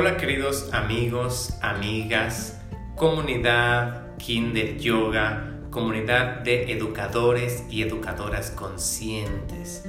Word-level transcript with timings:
Hola 0.00 0.16
queridos 0.16 0.72
amigos, 0.72 1.54
amigas, 1.60 2.60
comunidad 2.94 4.16
Kinder 4.16 4.78
Yoga, 4.78 5.58
comunidad 5.72 6.38
de 6.42 6.70
educadores 6.70 7.64
y 7.68 7.82
educadoras 7.82 8.52
conscientes. 8.52 9.82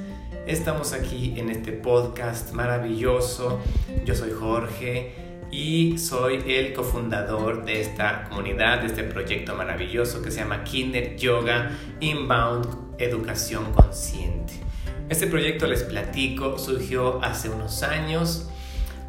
Estamos 0.48 0.94
aquí 0.94 1.34
en 1.36 1.48
este 1.48 1.70
podcast 1.70 2.50
maravilloso. 2.54 3.60
Yo 4.04 4.16
soy 4.16 4.32
Jorge 4.32 5.14
y 5.52 5.96
soy 5.96 6.42
el 6.44 6.72
cofundador 6.72 7.64
de 7.64 7.80
esta 7.80 8.24
comunidad, 8.24 8.80
de 8.80 8.88
este 8.88 9.04
proyecto 9.04 9.54
maravilloso 9.54 10.22
que 10.22 10.32
se 10.32 10.40
llama 10.40 10.64
Kinder 10.64 11.14
Yoga 11.18 11.70
Inbound 12.00 12.66
Educación 12.98 13.72
Consciente. 13.74 14.54
Este 15.08 15.28
proyecto, 15.28 15.68
les 15.68 15.84
platico, 15.84 16.58
surgió 16.58 17.22
hace 17.22 17.48
unos 17.48 17.84
años 17.84 18.50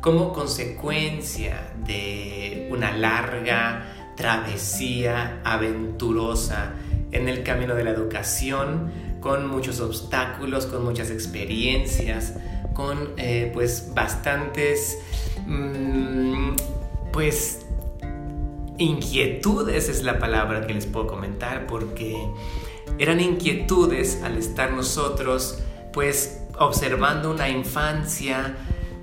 como 0.02 0.34
consecuencia 0.34 1.72
de 1.86 2.68
una 2.72 2.92
larga 2.92 4.14
travesía 4.18 5.40
aventurosa 5.44 6.74
en 7.12 7.30
el 7.30 7.44
camino 7.44 7.76
de 7.76 7.84
la 7.84 7.92
educación, 7.92 8.92
con 9.22 9.48
muchos 9.48 9.80
obstáculos, 9.80 10.66
con 10.66 10.84
muchas 10.84 11.12
experiencias, 11.12 12.34
con 12.74 13.14
eh, 13.18 13.52
pues 13.54 13.92
bastantes 13.94 14.98
mm, 15.46 16.56
pues 17.14 17.66
inquietudes 18.78 19.90
es 19.90 20.04
la 20.04 20.18
palabra 20.18 20.66
que 20.66 20.74
les 20.74 20.88
puedo 20.88 21.06
comentar 21.06 21.68
porque 21.68 22.18
eran 22.98 23.20
inquietudes 23.20 24.22
al 24.24 24.38
estar 24.38 24.72
nosotros 24.72 25.60
pues 25.94 26.42
observando 26.58 27.30
una 27.30 27.50
infancia 27.50 28.56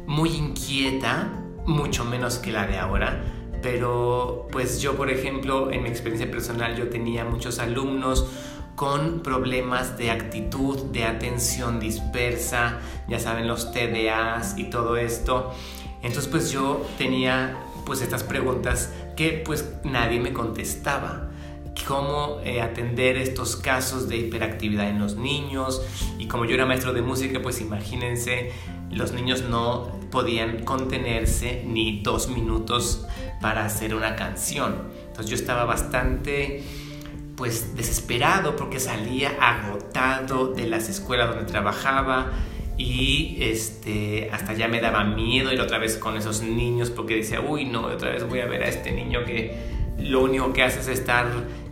muy 0.09 0.30
inquieta, 0.30 1.30
mucho 1.66 2.05
menos 2.07 2.38
que 2.38 2.51
la 2.51 2.66
de 2.66 2.79
ahora, 2.79 3.23
pero 3.63 4.49
pues 4.51 4.80
yo 4.80 4.96
por 4.96 5.10
ejemplo 5.10 5.71
en 5.71 5.82
mi 5.82 5.91
experiencia 5.91 6.30
personal 6.30 6.77
yo 6.77 6.88
tenía 6.88 7.27
muchos 7.27 7.59
alumnos 7.59 8.27
con 8.74 9.21
problemas 9.21 9.99
de 9.99 10.10
actitud, 10.10 10.79
de 10.93 11.05
atención 11.05 11.79
dispersa, 11.79 12.79
ya 13.07 13.21
saben 13.21 13.47
los 13.47 13.71
TDAs 13.71 14.57
y 14.57 14.71
todo 14.71 14.97
esto. 14.97 15.52
Entonces 16.02 16.27
pues 16.29 16.51
yo 16.51 16.87
tenía 16.97 17.59
pues 17.85 18.01
estas 18.01 18.25
preguntas 18.25 18.95
que 19.15 19.43
pues 19.45 19.69
nadie 19.85 20.21
me 20.21 20.32
contestaba 20.32 21.29
cómo 21.87 22.41
eh, 22.45 22.63
atender 22.63 23.16
estos 23.16 23.57
casos 23.57 24.09
de 24.09 24.16
hiperactividad 24.16 24.88
en 24.88 24.99
los 24.99 25.16
niños 25.16 25.82
y 26.19 26.27
como 26.27 26.45
yo 26.45 26.54
era 26.54 26.66
maestro 26.66 26.93
de 26.93 27.02
música 27.02 27.41
pues 27.43 27.60
imagínense 27.60 28.52
los 28.91 29.13
niños 29.13 29.43
no 29.43 29.98
podían 30.10 30.64
contenerse 30.64 31.62
ni 31.66 32.01
dos 32.02 32.28
minutos 32.28 33.06
para 33.40 33.64
hacer 33.64 33.95
una 33.95 34.16
canción. 34.16 34.88
Entonces 35.06 35.30
yo 35.30 35.37
estaba 35.37 35.64
bastante 35.64 36.62
pues 37.37 37.76
desesperado 37.76 38.56
porque 38.56 38.80
salía 38.80 39.30
agotado 39.40 40.52
de 40.52 40.66
las 40.66 40.88
escuelas 40.88 41.29
donde 41.29 41.45
trabajaba 41.45 42.32
y 42.76 43.36
este 43.40 44.29
hasta 44.32 44.54
ya 44.54 44.66
me 44.66 44.80
daba 44.80 45.04
miedo 45.04 45.52
ir 45.52 45.60
otra 45.60 45.79
vez 45.79 45.96
con 45.96 46.16
esos 46.16 46.42
niños 46.42 46.90
porque 46.90 47.16
decía 47.16 47.40
uy 47.40 47.64
no 47.64 47.82
otra 47.86 48.10
vez 48.10 48.29
voy 48.29 48.40
a 48.40 48.46
ver 48.46 48.64
a 48.64 48.68
este 48.68 48.92
niño 48.92 49.24
que 49.24 49.77
lo 49.99 50.23
único 50.23 50.52
que 50.52 50.63
hace 50.63 50.80
es 50.80 50.88
estar 50.88 51.27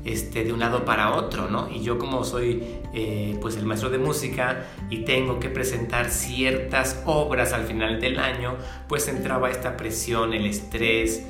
este, 0.05 0.45
de 0.45 0.53
un 0.53 0.61
lado 0.61 0.85
para 0.85 1.15
otro, 1.15 1.49
¿no? 1.51 1.69
Y 1.69 1.83
yo 1.83 1.99
como 1.99 2.25
soy 2.25 2.63
eh, 2.95 3.37
pues 3.41 3.57
el 3.57 3.67
maestro 3.67 3.91
de 3.91 3.99
música 3.99 4.65
y 4.89 4.99
tengo 4.99 5.41
que 5.41 5.49
presentar 5.49 6.11
ciertas 6.11 7.03
obras 7.07 7.53
al 7.53 7.65
final 7.65 8.01
del 8.01 8.19
año, 8.19 8.57
pues 8.89 9.09
entraba 9.09 9.51
esta 9.51 9.77
presión, 9.77 10.33
el 10.33 10.47
estrés. 10.47 11.27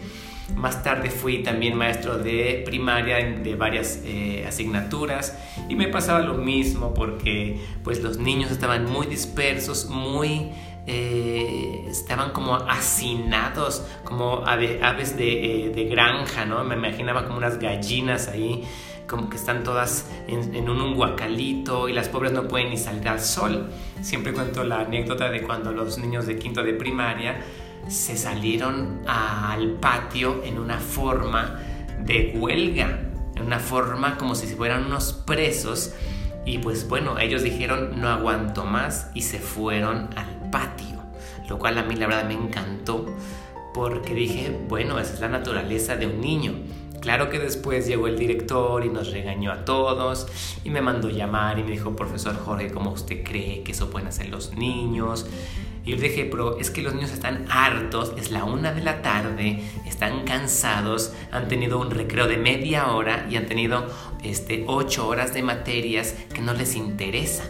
Más 0.55 0.85
tarde 0.85 1.11
fui 1.11 1.43
también 1.43 1.75
maestro 1.77 2.19
de 2.19 2.63
primaria 2.65 3.17
de 3.17 3.57
varias 3.57 4.03
eh, 4.05 4.45
asignaturas 4.47 5.37
y 5.69 5.75
me 5.75 5.89
pasaba 5.89 6.21
lo 6.21 6.35
mismo 6.35 6.95
porque 6.95 7.59
pues 7.83 8.01
los 8.03 8.19
niños 8.19 8.53
estaban 8.53 8.85
muy 8.85 9.07
dispersos, 9.07 9.87
muy 9.91 10.53
eh, 10.89 11.85
estaban 11.89 12.31
como 12.31 12.55
hacinados, 12.55 13.85
como 14.05 14.45
aves 14.47 15.15
eh, 15.19 15.73
de, 15.75 15.85
granja, 15.87 16.45
¿no? 16.45 16.63
Me 16.63 16.77
imaginaba 16.77 17.25
como 17.25 17.39
unas 17.39 17.59
gallinas 17.59 18.29
ahí, 18.29 18.63
como 19.09 19.29
que 19.29 19.37
están 19.37 19.65
todas 19.65 20.09
en, 20.29 20.69
un 20.69 20.95
guacalito 20.95 21.89
y 21.89 21.93
las 21.93 22.09
pobres 22.09 22.33
no 22.33 22.47
pueden 22.47 22.71
ni 22.71 22.77
salir 22.77 23.09
al 23.09 23.21
sol. 23.21 23.69
Siempre 24.01 24.33
cuento 24.33 24.63
la 24.63 24.81
anécdota 24.81 25.29
de 25.29 25.43
cuando 25.43 25.73
los 25.73 25.99
niños 25.99 26.27
de 26.27 26.39
quinto 26.39 26.63
de 26.63 26.73
primaria 26.75 27.41
se 27.89 28.17
salieron 28.17 29.03
al 29.07 29.71
patio 29.81 30.43
en 30.45 30.59
una 30.59 30.79
forma 30.79 31.61
de 31.99 32.35
huelga, 32.37 33.01
en 33.35 33.43
una 33.43 33.59
forma 33.59 34.17
como 34.19 34.37
si 34.37 34.47
fueran 34.47 34.87
unos 34.87 35.13
presos. 35.13 35.95
Y 36.45 36.59
pues 36.59 36.89
bueno, 36.89 37.19
ellos 37.19 37.43
dijeron 37.43 38.01
no 38.01 38.09
aguanto 38.09 38.65
más 38.65 39.11
y 39.15 39.23
se 39.23 39.41
fueron 39.41 40.11
al 40.15 40.36
lo 41.49 41.59
cual 41.59 41.79
a 41.79 41.83
mí 41.83 41.97
la 41.97 42.07
verdad 42.07 42.27
me 42.27 42.35
encantó 42.35 43.07
porque 43.73 44.15
dije, 44.15 44.57
bueno, 44.69 44.99
esa 44.99 45.15
es 45.15 45.21
la 45.21 45.29
naturaleza 45.29 45.97
de 45.97 46.07
un 46.07 46.21
niño. 46.21 46.55
Claro 47.01 47.29
que 47.29 47.39
después 47.39 47.87
llegó 47.87 48.09
el 48.09 48.19
director 48.19 48.85
y 48.85 48.89
nos 48.89 49.13
regañó 49.13 49.53
a 49.53 49.65
todos 49.65 50.27
y 50.65 50.71
me 50.71 50.81
mandó 50.81 51.09
llamar 51.11 51.59
y 51.59 51.63
me 51.63 51.73
dijo, 51.73 51.95
profesor 51.95 52.37
Jorge, 52.37 52.71
¿cómo 52.73 52.91
usted 52.91 53.23
cree 53.23 53.63
que 53.63 53.73
eso 53.73 53.91
pueden 53.91 54.09
hacer 54.09 54.29
los 54.29 54.55
niños? 54.55 55.27
Y 55.85 55.91
yo 55.91 55.99
dije, 55.99 56.27
pero 56.29 56.59
es 56.59 56.71
que 56.71 56.83
los 56.83 56.95
niños 56.95 57.13
están 57.13 57.45
hartos, 57.49 58.13
es 58.17 58.33
la 58.33 58.43
una 58.43 58.73
de 58.73 58.81
la 58.81 59.03
tarde, 59.03 59.63
están 59.87 60.25
cansados, 60.25 61.13
han 61.31 61.47
tenido 61.47 61.79
un 61.79 61.93
recreo 61.93 62.27
de 62.27 62.39
media 62.39 62.91
hora 62.91 63.29
y 63.31 63.37
han 63.37 63.47
tenido 63.47 63.87
este, 64.25 64.65
ocho 64.67 65.07
horas 65.07 65.33
de 65.33 65.43
materias 65.43 66.17
que 66.35 66.41
no 66.41 66.55
les 66.55 66.75
interesan. 66.75 67.47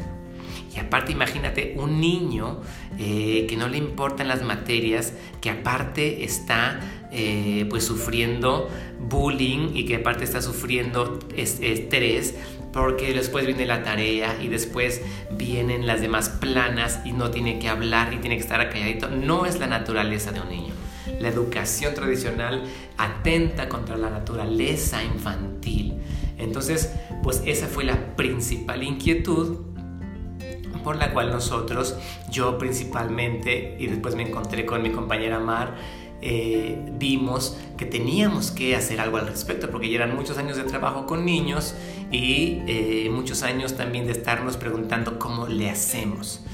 Aparte 0.81 1.13
imagínate 1.13 1.75
un 1.77 2.01
niño 2.01 2.61
eh, 2.99 3.47
que 3.49 3.57
no 3.57 3.69
le 3.69 3.79
importan 3.79 4.29
las 4.29 4.43
materias, 4.43 5.13
que 5.41 5.51
aparte 5.51 6.25
está 6.25 6.81
eh, 7.13 7.67
pues 7.71 7.85
sufriendo 7.85 8.69
bullying 8.99 9.71
y 9.75 9.85
que 9.85 9.97
aparte 9.97 10.25
está 10.25 10.43
sufriendo 10.43 11.19
estrés 11.37 12.35
porque 12.77 13.15
después 13.15 13.47
viene 13.47 13.65
la 13.65 13.83
tarea 13.83 14.37
y 14.43 14.49
después 14.49 15.01
vienen 15.31 15.87
las 15.87 16.03
demás 16.03 16.29
planas 16.29 17.01
y 17.07 17.13
no 17.13 17.31
tiene 17.31 17.59
que 17.59 17.71
hablar 17.71 18.13
y 18.13 18.19
tiene 18.19 18.37
que 18.37 18.43
estar 18.43 18.61
acalladito. 18.61 19.09
No 19.09 19.47
es 19.47 19.59
la 19.59 19.67
naturaleza 19.67 20.31
de 20.31 20.43
un 20.43 20.51
niño. 20.51 20.75
La 21.19 21.29
educación 21.29 21.95
tradicional 21.95 22.65
atenta 22.99 23.71
contra 23.71 23.97
la 23.97 24.11
naturaleza 24.11 25.03
infantil. 25.03 25.95
Entonces, 26.37 26.93
pues 27.23 27.43
esa 27.47 27.67
fue 27.67 27.85
la 27.85 28.15
principal 28.15 28.83
inquietud 28.83 29.76
por 30.87 30.99
la 30.99 31.13
cual 31.13 31.33
nosotros, 31.33 31.97
yo 32.31 32.59
principalmente, 32.59 33.75
y 33.77 33.89
después 33.89 34.15
me 34.15 34.23
encontré 34.23 34.65
con 34.65 34.85
mi 34.85 34.93
compañera 34.93 35.41
Mar, 35.41 35.75
eh, 36.23 36.79
vimos 36.93 37.59
que 37.77 37.87
teníamos 37.87 38.53
que 38.53 38.77
hacer 38.77 39.01
algo 39.01 39.17
al 39.17 39.27
respecto, 39.27 39.69
porque 39.69 39.89
ya 39.89 39.97
eran 39.97 40.15
muchos 40.15 40.39
años 40.39 40.57
de 40.57 40.63
trabajo 40.63 41.05
con 41.05 41.25
niños 41.25 41.75
y 42.13 42.63
eh, 42.69 43.11
muchos 43.11 43.43
años 43.43 43.77
también 43.77 44.07
de 44.07 44.13
estarnos 44.13 44.57
preguntando 44.57 45.19
cómo 45.19 45.49
le 45.49 45.69
hacemos. 45.71 46.45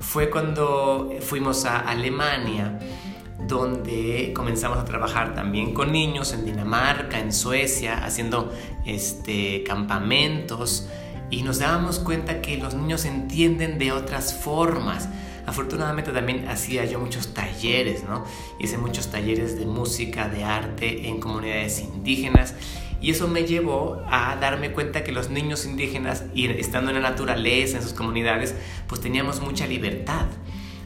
Fue 0.00 0.30
cuando 0.30 1.12
fuimos 1.20 1.66
a 1.66 1.80
Alemania 1.80 2.80
donde 3.46 4.32
comenzamos 4.34 4.78
a 4.78 4.86
trabajar 4.86 5.34
también 5.34 5.74
con 5.74 5.92
niños 5.92 6.32
en 6.32 6.46
Dinamarca, 6.46 7.18
en 7.18 7.30
Suecia, 7.30 8.02
haciendo 8.02 8.50
este, 8.86 9.62
campamentos 9.64 10.88
y 11.32 11.42
nos 11.42 11.58
dábamos 11.58 11.98
cuenta 11.98 12.42
que 12.42 12.58
los 12.58 12.74
niños 12.74 13.06
entienden 13.06 13.78
de 13.78 13.90
otras 13.90 14.34
formas. 14.34 15.08
Afortunadamente 15.46 16.12
también 16.12 16.46
hacía 16.46 16.84
yo 16.84 17.00
muchos 17.00 17.32
talleres, 17.32 18.04
¿no? 18.04 18.24
Hice 18.60 18.76
muchos 18.76 19.10
talleres 19.10 19.58
de 19.58 19.64
música, 19.64 20.28
de 20.28 20.44
arte 20.44 21.08
en 21.08 21.18
comunidades 21.18 21.80
indígenas 21.80 22.54
y 23.00 23.10
eso 23.10 23.28
me 23.28 23.44
llevó 23.44 24.00
a 24.08 24.36
darme 24.36 24.72
cuenta 24.72 25.02
que 25.02 25.10
los 25.10 25.30
niños 25.30 25.64
indígenas, 25.64 26.24
y 26.34 26.46
estando 26.46 26.90
en 26.90 27.02
la 27.02 27.10
naturaleza, 27.10 27.78
en 27.78 27.82
sus 27.82 27.94
comunidades, 27.94 28.54
pues 28.86 29.00
teníamos 29.00 29.40
mucha 29.40 29.66
libertad 29.66 30.26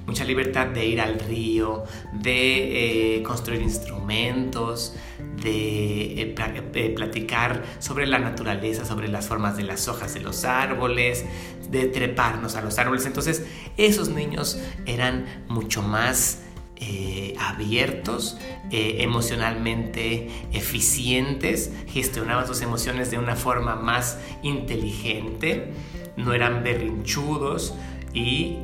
mucha 0.06 0.24
libertad 0.24 0.68
de 0.68 0.86
ir 0.86 1.00
al 1.00 1.18
río, 1.18 1.84
de 2.12 3.16
eh, 3.16 3.22
construir 3.24 3.60
instrumentos, 3.60 4.94
de 5.42 6.22
eh, 6.22 6.94
platicar 6.94 7.64
sobre 7.78 8.06
la 8.06 8.18
naturaleza, 8.18 8.84
sobre 8.84 9.08
las 9.08 9.26
formas 9.26 9.56
de 9.56 9.64
las 9.64 9.88
hojas 9.88 10.14
de 10.14 10.20
los 10.20 10.44
árboles, 10.44 11.24
de 11.70 11.86
treparnos 11.86 12.56
a 12.56 12.62
los 12.62 12.78
árboles. 12.78 13.06
Entonces 13.06 13.44
esos 13.76 14.08
niños 14.08 14.60
eran 14.86 15.44
mucho 15.48 15.82
más 15.82 16.42
eh, 16.76 17.34
abiertos, 17.38 18.38
emocionalmente 18.70 20.28
eficientes, 20.52 21.72
gestionaban 21.88 22.46
sus 22.46 22.60
emociones 22.60 23.10
de 23.10 23.18
una 23.18 23.36
forma 23.36 23.76
más 23.76 24.18
inteligente, 24.42 25.72
no 26.16 26.34
eran 26.34 26.62
berrinchudos 26.62 27.74
y 28.12 28.58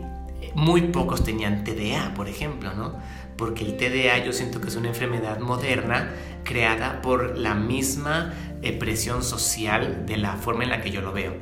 muy 0.55 0.83
pocos 0.83 1.25
tenían 1.25 1.65
TDA, 1.65 2.13
por 2.15 2.29
ejemplo, 2.29 2.75
¿no? 2.75 2.99
Porque 3.43 3.65
el 3.65 3.77
TDA 3.77 4.25
yo 4.25 4.33
siento 4.33 4.61
que 4.61 4.69
es 4.69 4.77
una 4.77 4.91
enfermedad 4.91 5.41
moderna 5.41 6.13
creada 6.45 7.03
por 7.03 7.37
la 7.37 7.57
misma 7.57 8.33
eh, 8.63 8.73
presión 8.73 9.25
social 9.25 10.07
de 10.07 10.17
la 10.17 10.37
forma 10.37 10.63
en 10.63 10.71
la 10.71 10.81
que 10.81 10.93
yo 10.93 11.01
lo 11.01 11.13
veo. 11.13 11.35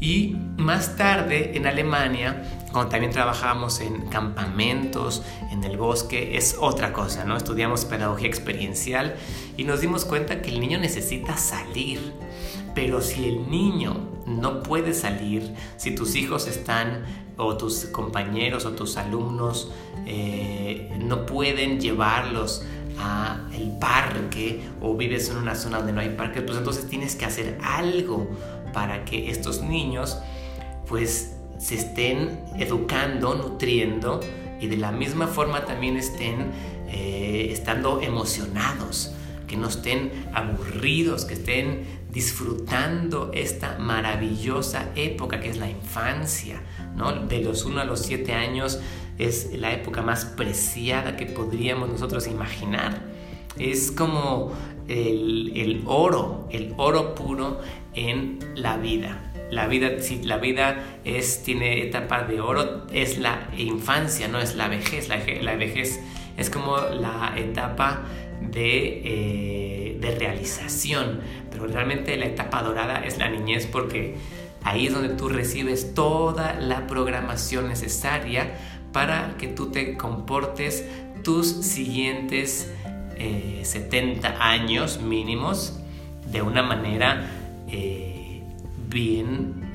Y 0.00 0.36
más 0.58 0.96
tarde 0.96 1.56
en 1.56 1.66
Alemania, 1.66 2.42
cuando 2.72 2.90
también 2.90 3.10
trabajamos 3.10 3.80
en 3.80 4.08
campamentos, 4.08 5.22
en 5.50 5.64
el 5.64 5.78
bosque, 5.78 6.36
es 6.36 6.58
otra 6.60 6.92
cosa, 6.92 7.24
¿no? 7.24 7.38
Estudiamos 7.38 7.86
pedagogía 7.86 8.28
experiencial 8.28 9.14
y 9.56 9.64
nos 9.64 9.80
dimos 9.80 10.04
cuenta 10.04 10.42
que 10.42 10.50
el 10.50 10.60
niño 10.60 10.78
necesita 10.78 11.38
salir. 11.38 12.12
Pero 12.74 13.00
si 13.00 13.24
el 13.26 13.50
niño 13.50 13.96
no 14.26 14.62
puede 14.62 14.92
salir, 14.92 15.54
si 15.78 15.94
tus 15.94 16.16
hijos 16.16 16.46
están 16.46 17.30
o 17.38 17.56
tus 17.56 17.86
compañeros 17.86 18.66
o 18.66 18.72
tus 18.72 18.98
alumnos 18.98 19.70
eh, 20.06 20.90
no 20.98 21.26
pueden 21.26 21.80
llevarlos 21.80 22.64
a 22.98 23.40
el 23.54 23.78
parque 23.78 24.60
o 24.80 24.96
vives 24.96 25.30
en 25.30 25.36
una 25.36 25.54
zona 25.54 25.78
donde 25.78 25.92
no 25.92 26.00
hay 26.00 26.10
parque, 26.10 26.42
pues 26.42 26.58
entonces 26.58 26.86
tienes 26.88 27.16
que 27.16 27.24
hacer 27.24 27.58
algo 27.62 28.28
para 28.72 29.04
que 29.04 29.30
estos 29.30 29.62
niños 29.62 30.18
pues 30.86 31.36
se 31.58 31.76
estén 31.76 32.40
educando, 32.58 33.34
nutriendo 33.34 34.20
y 34.60 34.66
de 34.66 34.76
la 34.76 34.92
misma 34.92 35.26
forma 35.26 35.64
también 35.64 35.96
estén 35.96 36.50
eh, 36.88 37.48
estando 37.50 38.00
emocionados, 38.00 39.12
que 39.46 39.56
no 39.56 39.68
estén 39.68 40.10
aburridos, 40.32 41.24
que 41.24 41.34
estén 41.34 42.00
disfrutando 42.10 43.30
esta 43.32 43.78
maravillosa 43.78 44.90
época 44.96 45.40
que 45.40 45.48
es 45.50 45.58
la 45.58 45.70
infancia, 45.70 46.60
¿no? 46.96 47.12
De 47.26 47.40
los 47.40 47.64
1 47.64 47.80
a 47.80 47.84
los 47.84 48.00
7 48.00 48.32
años 48.32 48.80
es 49.20 49.52
la 49.52 49.72
época 49.72 50.02
más 50.02 50.24
preciada 50.24 51.16
que 51.16 51.26
podríamos 51.26 51.88
nosotros 51.88 52.26
imaginar. 52.26 53.02
Es 53.58 53.90
como 53.90 54.52
el, 54.88 55.52
el 55.54 55.82
oro, 55.86 56.48
el 56.50 56.74
oro 56.76 57.14
puro 57.14 57.60
en 57.94 58.38
la 58.54 58.76
vida. 58.76 59.32
La 59.50 59.66
vida, 59.66 60.00
si 60.00 60.22
la 60.22 60.38
vida 60.38 60.84
es, 61.04 61.42
tiene 61.42 61.82
etapas 61.82 62.28
de 62.28 62.40
oro, 62.40 62.86
es 62.92 63.18
la 63.18 63.48
infancia, 63.56 64.28
no 64.28 64.38
es 64.38 64.54
la 64.54 64.68
vejez. 64.68 65.08
La, 65.08 65.16
vejez 65.56 66.00
es 66.36 66.50
como 66.50 66.76
la 66.78 67.34
etapa 67.36 68.02
de, 68.40 69.02
eh, 69.04 69.98
de 70.00 70.10
realización, 70.12 71.20
pero 71.50 71.66
realmente 71.66 72.16
la 72.16 72.26
etapa 72.26 72.62
dorada 72.62 73.04
es 73.04 73.18
la 73.18 73.28
niñez 73.28 73.66
porque 73.66 74.14
ahí 74.62 74.86
es 74.86 74.92
donde 74.92 75.10
tú 75.10 75.28
recibes 75.28 75.94
toda 75.94 76.54
la 76.54 76.86
programación 76.86 77.68
necesaria 77.68 78.54
para 78.92 79.36
que 79.38 79.48
tú 79.48 79.70
te 79.70 79.96
comportes 79.96 80.84
tus 81.22 81.46
siguientes 81.48 82.72
70 83.62 84.28
eh, 84.28 84.34
años 84.38 85.00
mínimos 85.00 85.78
de 86.26 86.42
una 86.42 86.62
manera 86.62 87.30
eh, 87.68 88.42
bien 88.88 89.68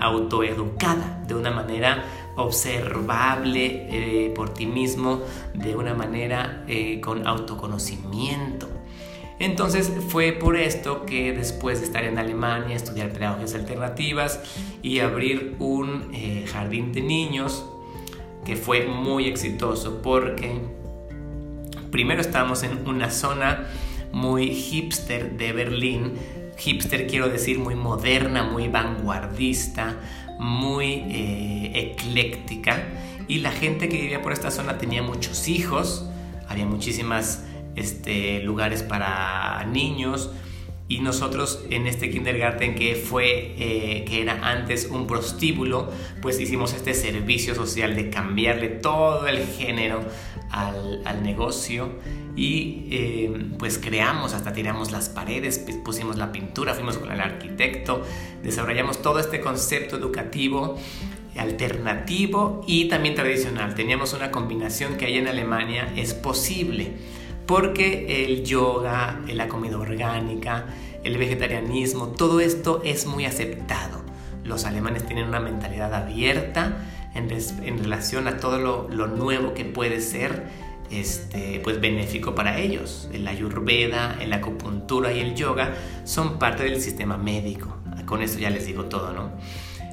autoeducada, 0.00 1.22
de 1.26 1.34
una 1.34 1.50
manera 1.50 2.04
observable 2.36 3.86
eh, 4.26 4.32
por 4.34 4.52
ti 4.52 4.66
mismo, 4.66 5.20
de 5.54 5.76
una 5.76 5.94
manera 5.94 6.64
con 7.00 7.26
autoconocimiento. 7.26 8.68
Entonces 9.38 9.92
fue 10.08 10.32
por 10.32 10.56
esto 10.56 11.06
que 11.06 11.32
después 11.32 11.80
de 11.80 11.86
estar 11.86 12.04
en 12.04 12.18
Alemania, 12.18 12.74
estudiar 12.74 13.10
pedagogías 13.10 13.54
alternativas 13.54 14.40
y 14.82 14.98
abrir 14.98 15.56
un 15.58 16.12
jardín 16.46 16.92
de 16.92 17.02
niños, 17.02 17.64
que 18.46 18.56
fue 18.56 18.86
muy 18.86 19.26
exitoso 19.26 20.00
porque 20.02 20.60
primero 21.90 22.20
estábamos 22.20 22.62
en 22.62 22.86
una 22.86 23.10
zona 23.10 23.66
muy 24.12 24.54
hipster 24.54 25.36
de 25.36 25.52
Berlín, 25.52 26.14
hipster 26.56 27.08
quiero 27.08 27.28
decir 27.28 27.58
muy 27.58 27.74
moderna, 27.74 28.44
muy 28.44 28.68
vanguardista, 28.68 29.96
muy 30.38 31.02
eh, 31.10 31.72
ecléctica. 31.74 32.84
Y 33.28 33.38
la 33.38 33.50
gente 33.50 33.88
que 33.88 34.00
vivía 34.00 34.22
por 34.22 34.32
esta 34.32 34.52
zona 34.52 34.78
tenía 34.78 35.02
muchos 35.02 35.48
hijos, 35.48 36.08
había 36.48 36.66
muchísimas 36.66 37.44
este, 37.74 38.40
lugares 38.40 38.84
para 38.84 39.64
niños, 39.64 40.30
y 40.88 41.00
nosotros 41.00 41.64
en 41.70 41.86
este 41.86 42.10
kindergarten 42.10 42.74
que 42.74 42.94
fue 42.94 43.54
eh, 43.58 44.04
que 44.06 44.22
era 44.22 44.48
antes 44.48 44.86
un 44.90 45.06
prostíbulo 45.06 45.90
pues 46.22 46.38
hicimos 46.38 46.74
este 46.74 46.94
servicio 46.94 47.54
social 47.54 47.96
de 47.96 48.10
cambiarle 48.10 48.68
todo 48.68 49.26
el 49.26 49.44
género 49.46 50.04
al, 50.50 51.02
al 51.04 51.22
negocio 51.24 51.90
y 52.36 52.86
eh, 52.90 53.46
pues 53.58 53.78
creamos 53.78 54.32
hasta 54.32 54.52
tiramos 54.52 54.92
las 54.92 55.08
paredes 55.08 55.58
pusimos 55.84 56.16
la 56.16 56.30
pintura 56.30 56.74
fuimos 56.74 56.98
con 56.98 57.10
el 57.10 57.20
arquitecto 57.20 58.02
desarrollamos 58.44 59.02
todo 59.02 59.18
este 59.18 59.40
concepto 59.40 59.96
educativo 59.96 60.78
alternativo 61.38 62.64
y 62.66 62.88
también 62.88 63.14
tradicional. 63.14 63.74
Teníamos 63.74 64.14
una 64.14 64.30
combinación 64.30 64.96
que 64.96 65.06
hay 65.06 65.18
en 65.18 65.28
Alemania 65.28 65.92
es 65.96 66.14
posible 66.14 66.92
porque 67.46 68.24
el 68.24 68.44
yoga, 68.44 69.20
la 69.32 69.48
comida 69.48 69.78
orgánica, 69.78 70.66
el 71.04 71.16
vegetarianismo, 71.18 72.08
todo 72.08 72.40
esto 72.40 72.82
es 72.84 73.06
muy 73.06 73.24
aceptado. 73.24 74.04
Los 74.44 74.64
alemanes 74.64 75.06
tienen 75.06 75.28
una 75.28 75.40
mentalidad 75.40 75.94
abierta 75.94 76.76
en, 77.14 77.78
relación 77.78 78.28
a 78.28 78.38
todo 78.38 78.88
lo, 78.88 79.06
nuevo 79.06 79.54
que 79.54 79.64
puede 79.64 80.00
ser 80.00 80.44
este, 80.90 81.60
pues 81.62 81.80
benéfico 81.80 82.34
para 82.34 82.58
ellos. 82.58 83.08
La 83.12 83.30
ayurveda, 83.30 84.16
la 84.26 84.36
acupuntura 84.36 85.12
y 85.12 85.20
el 85.20 85.34
yoga 85.34 85.74
son 86.04 86.38
parte 86.38 86.64
del 86.64 86.80
sistema 86.80 87.16
médico. 87.16 87.76
Con 88.04 88.22
eso 88.22 88.38
ya 88.38 88.50
les 88.50 88.66
digo 88.66 88.84
todo, 88.84 89.12
¿no? 89.12 89.30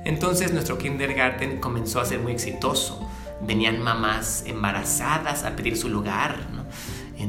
Entonces 0.05 0.51
nuestro 0.51 0.77
kindergarten 0.77 1.59
comenzó 1.59 1.99
a 1.99 2.05
ser 2.05 2.19
muy 2.19 2.33
exitoso. 2.33 3.07
Venían 3.41 3.81
mamás 3.81 4.43
embarazadas 4.45 5.43
a 5.43 5.55
pedir 5.55 5.77
su 5.77 5.89
lugar. 5.89 6.35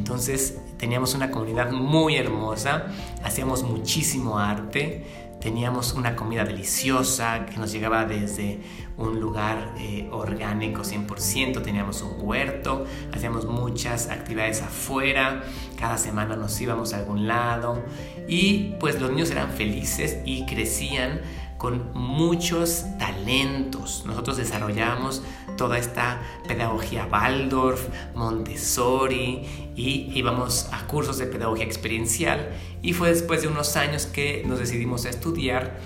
Entonces 0.05 0.59
teníamos 0.77 1.15
una 1.15 1.31
comunidad 1.31 1.73
muy 1.73 2.17
hermosa, 2.17 2.89
hacíamos 3.23 3.63
muchísimo 3.63 4.39
arte, 4.39 5.03
teníamos 5.41 5.95
una 5.95 6.15
comida 6.15 6.45
deliciosa 6.45 7.47
que 7.47 7.57
nos 7.57 7.73
llegaba 7.73 8.05
desde 8.05 8.61
un 8.99 9.19
lugar 9.19 9.73
eh, 9.79 10.07
orgánico 10.13 10.83
100%, 10.83 11.63
teníamos 11.63 12.03
un 12.03 12.17
huerto, 12.19 12.85
hacíamos 13.15 13.47
muchas 13.47 14.11
actividades 14.11 14.61
afuera, 14.61 15.43
cada 15.79 15.97
semana 15.97 16.37
nos 16.37 16.61
íbamos 16.61 16.93
a 16.93 16.99
algún 16.99 17.27
lado 17.27 17.83
y 18.29 18.75
pues 18.81 19.01
los 19.01 19.11
niños 19.11 19.31
eran 19.31 19.53
felices 19.53 20.19
y 20.27 20.45
crecían 20.45 21.23
con 21.57 21.95
muchos 21.95 22.85
talentos. 22.99 24.05
Nosotros 24.05 24.37
desarrollamos 24.37 25.23
toda 25.57 25.79
esta 25.79 26.21
pedagogía 26.47 27.07
Waldorf, 27.11 27.89
Montessori 28.15 29.43
y 29.77 30.13
íbamos 30.15 30.69
a 30.73 30.87
cursos 30.87 31.19
de 31.19 31.27
pedagogía 31.27 31.65
experiencial 31.65 32.51
y 32.83 32.93
fue 32.93 33.11
después 33.11 33.43
de 33.43 33.49
unos 33.49 33.77
años 33.77 34.07
que 34.07 34.43
nos 34.47 34.59
decidimos 34.59 35.07
a 35.07 35.11
estudiar 35.11 35.79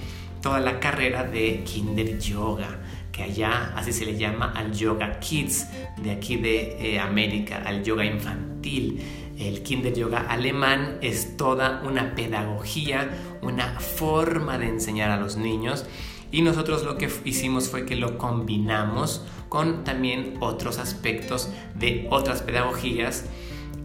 toda 0.43 0.61
la 0.61 0.81
carrera 0.81 1.25
de 1.25 1.63
Kinder 1.65 2.19
Yoga 2.19 2.79
que 3.13 3.25
allá 3.25 3.73
así 3.75 3.93
se 3.93 4.05
le 4.05 4.17
llama 4.17 4.53
al 4.55 4.73
Yoga 4.73 5.19
Kids 5.19 5.67
de 5.97 6.13
aquí 6.13 6.37
de 6.37 6.95
eh, 6.95 7.01
América, 7.01 7.63
al 7.65 7.83
yoga 7.83 8.05
infantil. 8.05 9.03
El 9.37 9.63
Kinder 9.63 9.93
Yoga 9.95 10.27
alemán 10.29 10.99
es 11.01 11.37
toda 11.37 11.83
una 11.85 12.15
pedagogía, 12.15 13.11
una 13.43 13.81
forma 13.81 14.59
de 14.59 14.69
enseñar 14.69 15.11
a 15.11 15.17
los 15.17 15.37
niños 15.37 15.85
y 16.31 16.43
nosotros 16.43 16.85
lo 16.85 16.99
que 16.99 17.11
hicimos 17.25 17.69
fue 17.69 17.87
que 17.87 17.97
lo 17.97 18.19
combinamos 18.19 19.23
con 19.49 19.85
también 19.85 20.35
otros 20.41 20.79
aspectos 20.79 21.51
de 21.75 22.07
otras 22.11 22.43
pedagogías 22.43 23.25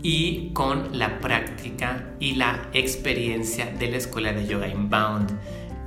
y 0.02 0.50
con 0.50 0.98
la 0.98 1.20
práctica 1.20 2.14
y 2.20 2.36
la 2.36 2.70
experiencia 2.74 3.68
de 3.68 3.90
la 3.90 3.98
Escuela 3.98 4.34
de 4.34 4.46
Yoga 4.46 4.68
Inbound, 4.68 5.32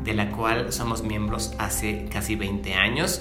de 0.02 0.14
la 0.14 0.30
cual 0.30 0.72
somos 0.72 1.02
miembros 1.02 1.52
hace 1.58 2.06
casi 2.10 2.34
20 2.34 2.72
años. 2.74 3.20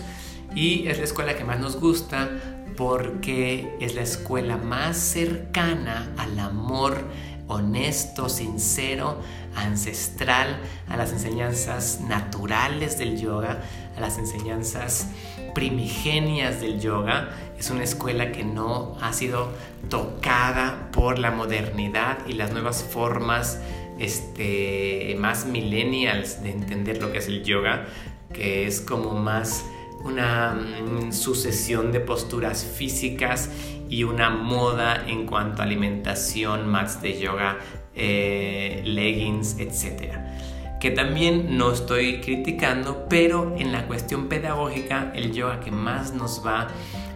Y 0.56 0.88
es 0.88 0.98
la 0.98 1.04
escuela 1.04 1.36
que 1.36 1.44
más 1.44 1.60
nos 1.60 1.78
gusta 1.78 2.30
porque 2.78 3.76
es 3.82 3.96
la 3.96 4.04
escuela 4.04 4.56
más 4.56 4.98
cercana 4.98 6.14
al 6.18 6.40
amor 6.40 7.04
honesto, 7.48 8.30
sincero, 8.30 9.20
ancestral, 9.56 10.58
a 10.90 10.98
las 10.98 11.12
enseñanzas 11.12 12.02
naturales 12.02 12.98
del 12.98 13.20
yoga, 13.20 13.62
a 13.98 14.02
las 14.02 14.18
enseñanzas 14.18 15.08
primigenias 15.54 16.62
del 16.62 16.80
yoga. 16.80 17.30
Es 17.58 17.70
una 17.70 17.84
escuela 17.84 18.32
que 18.32 18.44
no 18.44 18.98
ha 19.02 19.14
sido 19.14 19.50
tocada 19.90 20.90
por 20.92 21.20
la 21.20 21.32
modernidad 21.32 22.18
y 22.28 22.34
las 22.34 22.52
nuevas 22.52 22.84
formas 22.84 23.60
este, 23.98 25.16
más 25.20 25.46
millennials 25.46 26.44
de 26.44 26.52
entender 26.52 27.02
lo 27.02 27.12
que 27.12 27.20
es 27.20 27.28
el 27.28 27.44
yoga, 27.44 27.86
que 28.34 28.68
es 28.68 28.82
como 28.82 29.14
más 29.14 29.66
una 30.04 30.54
mm, 30.54 31.12
sucesión 31.12 31.92
de 31.92 32.00
posturas 32.00 32.64
físicas 32.64 33.50
y 33.90 34.04
una 34.04 34.30
moda 34.30 35.04
en 35.08 35.26
cuanto 35.26 35.62
a 35.62 35.66
alimentación, 35.66 36.68
mats 36.68 37.02
de 37.02 37.20
yoga, 37.20 37.58
eh, 37.96 38.82
leggings, 38.86 39.58
etc. 39.60 40.14
Que 40.80 40.92
también 40.92 41.58
no 41.58 41.72
estoy 41.72 42.22
criticando, 42.22 43.08
pero 43.10 43.56
en 43.58 43.72
la 43.72 43.88
cuestión 43.88 44.28
pedagógica 44.28 45.12
el 45.16 45.34
yoga 45.34 45.60
que 45.60 45.72
más 45.72 46.14
nos 46.14 46.46
va 46.46 46.68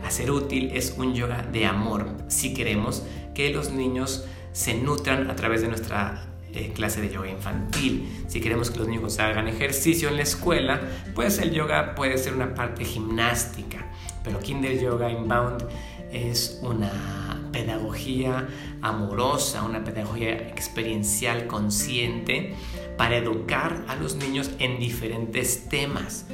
a 0.06 0.12
ser 0.12 0.32
útil 0.32 0.72
es 0.74 0.96
un 0.98 1.14
yoga 1.14 1.44
de 1.44 1.66
amor, 1.66 2.08
si 2.28 2.54
queremos 2.54 3.04
que 3.34 3.52
los 3.52 3.72
niños 3.72 4.26
se 4.54 4.74
nutran 4.74 5.30
a 5.30 5.36
través 5.36 5.62
de 5.62 5.68
nuestra 5.68 6.26
eh, 6.54 6.72
clase 6.74 7.00
de 7.00 7.10
yoga 7.10 7.30
infantil. 7.30 8.24
Si 8.28 8.42
queremos 8.42 8.72
que 8.72 8.80
los 8.80 8.88
niños 8.88 9.20
hagan 9.20 9.48
ejercicio 9.48 10.10
en 10.10 10.16
la 10.16 10.24
escuela, 10.24 10.82
pues 11.14 11.38
el 11.40 11.52
yoga 11.52 11.94
puede 11.94 12.18
ser 12.18 12.34
una 12.34 12.56
parte 12.56 12.86
gimnástica. 12.86 13.86
Pero 14.24 14.40
Kinder 14.40 14.80
Yoga 14.80 15.12
Inbound 15.12 15.66
es 16.12 16.60
una 16.64 17.19
pedagogía 17.52 18.48
amorosa, 18.82 19.64
una 19.64 19.84
pedagogía 19.84 20.32
experiencial 20.32 21.48
consciente 21.48 22.54
para 22.98 23.18
educar 23.18 23.84
a 23.88 23.96
los 23.96 24.16
niños 24.16 24.52
en 24.60 24.80
diferentes 24.80 25.70
temas. 25.70 26.26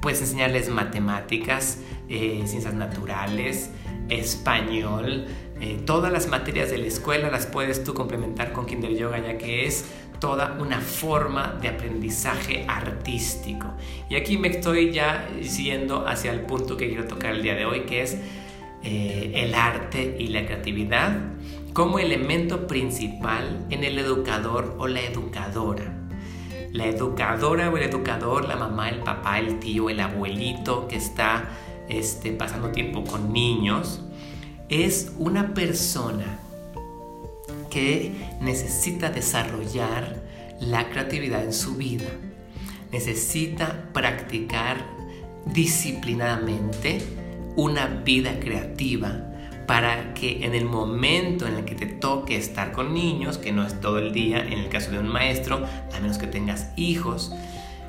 Puedes 0.00 0.20
enseñarles 0.20 0.68
matemáticas, 0.68 1.78
eh, 2.08 2.42
ciencias 2.46 2.74
naturales, 2.74 3.70
español, 4.08 5.26
eh, 5.60 5.78
todas 5.84 6.10
las 6.10 6.28
materias 6.28 6.70
de 6.70 6.78
la 6.78 6.86
escuela 6.86 7.30
las 7.30 7.46
puedes 7.46 7.84
tú 7.84 7.92
complementar 7.92 8.52
con 8.52 8.64
Kinder 8.64 8.96
Yoga 8.96 9.18
ya 9.18 9.36
que 9.36 9.66
es 9.66 9.84
toda 10.18 10.56
una 10.58 10.80
forma 10.80 11.58
de 11.60 11.68
aprendizaje 11.68 12.64
artístico. 12.68 13.74
Y 14.08 14.16
aquí 14.16 14.38
me 14.38 14.48
estoy 14.48 14.92
ya 14.92 15.28
yendo 15.38 16.06
hacia 16.06 16.32
el 16.32 16.40
punto 16.40 16.76
que 16.76 16.88
quiero 16.88 17.06
tocar 17.06 17.34
el 17.34 17.42
día 17.42 17.54
de 17.54 17.64
hoy, 17.64 17.80
que 17.80 18.02
es 18.02 18.18
eh, 18.82 19.32
el 19.34 19.54
arte 19.54 20.16
y 20.18 20.28
la 20.28 20.46
creatividad 20.46 21.18
como 21.72 21.98
elemento 21.98 22.66
principal 22.66 23.66
en 23.70 23.84
el 23.84 23.98
educador 23.98 24.76
o 24.78 24.88
la 24.88 25.02
educadora. 25.02 25.96
La 26.72 26.86
educadora 26.86 27.68
o 27.70 27.76
el 27.76 27.82
educador, 27.82 28.46
la 28.48 28.56
mamá, 28.56 28.88
el 28.88 29.00
papá, 29.00 29.38
el 29.38 29.58
tío, 29.58 29.90
el 29.90 30.00
abuelito 30.00 30.88
que 30.88 30.96
está 30.96 31.50
este, 31.88 32.32
pasando 32.32 32.70
tiempo 32.70 33.04
con 33.04 33.32
niños, 33.32 34.02
es 34.68 35.12
una 35.18 35.52
persona 35.52 36.38
que 37.70 38.12
necesita 38.40 39.10
desarrollar 39.10 40.22
la 40.60 40.88
creatividad 40.90 41.44
en 41.44 41.52
su 41.52 41.76
vida. 41.76 42.08
Necesita 42.92 43.90
practicar 43.92 44.84
disciplinadamente 45.46 47.00
una 47.56 47.86
vida 47.86 48.40
creativa 48.40 49.26
para 49.66 50.14
que 50.14 50.44
en 50.44 50.54
el 50.54 50.64
momento 50.64 51.46
en 51.46 51.54
el 51.54 51.64
que 51.64 51.76
te 51.76 51.86
toque 51.86 52.36
estar 52.36 52.72
con 52.72 52.92
niños, 52.92 53.38
que 53.38 53.52
no 53.52 53.64
es 53.64 53.80
todo 53.80 53.98
el 53.98 54.12
día, 54.12 54.40
en 54.40 54.54
el 54.54 54.68
caso 54.68 54.90
de 54.90 54.98
un 54.98 55.08
maestro, 55.08 55.64
a 55.94 56.00
menos 56.00 56.18
que 56.18 56.26
tengas 56.26 56.70
hijos, 56.76 57.32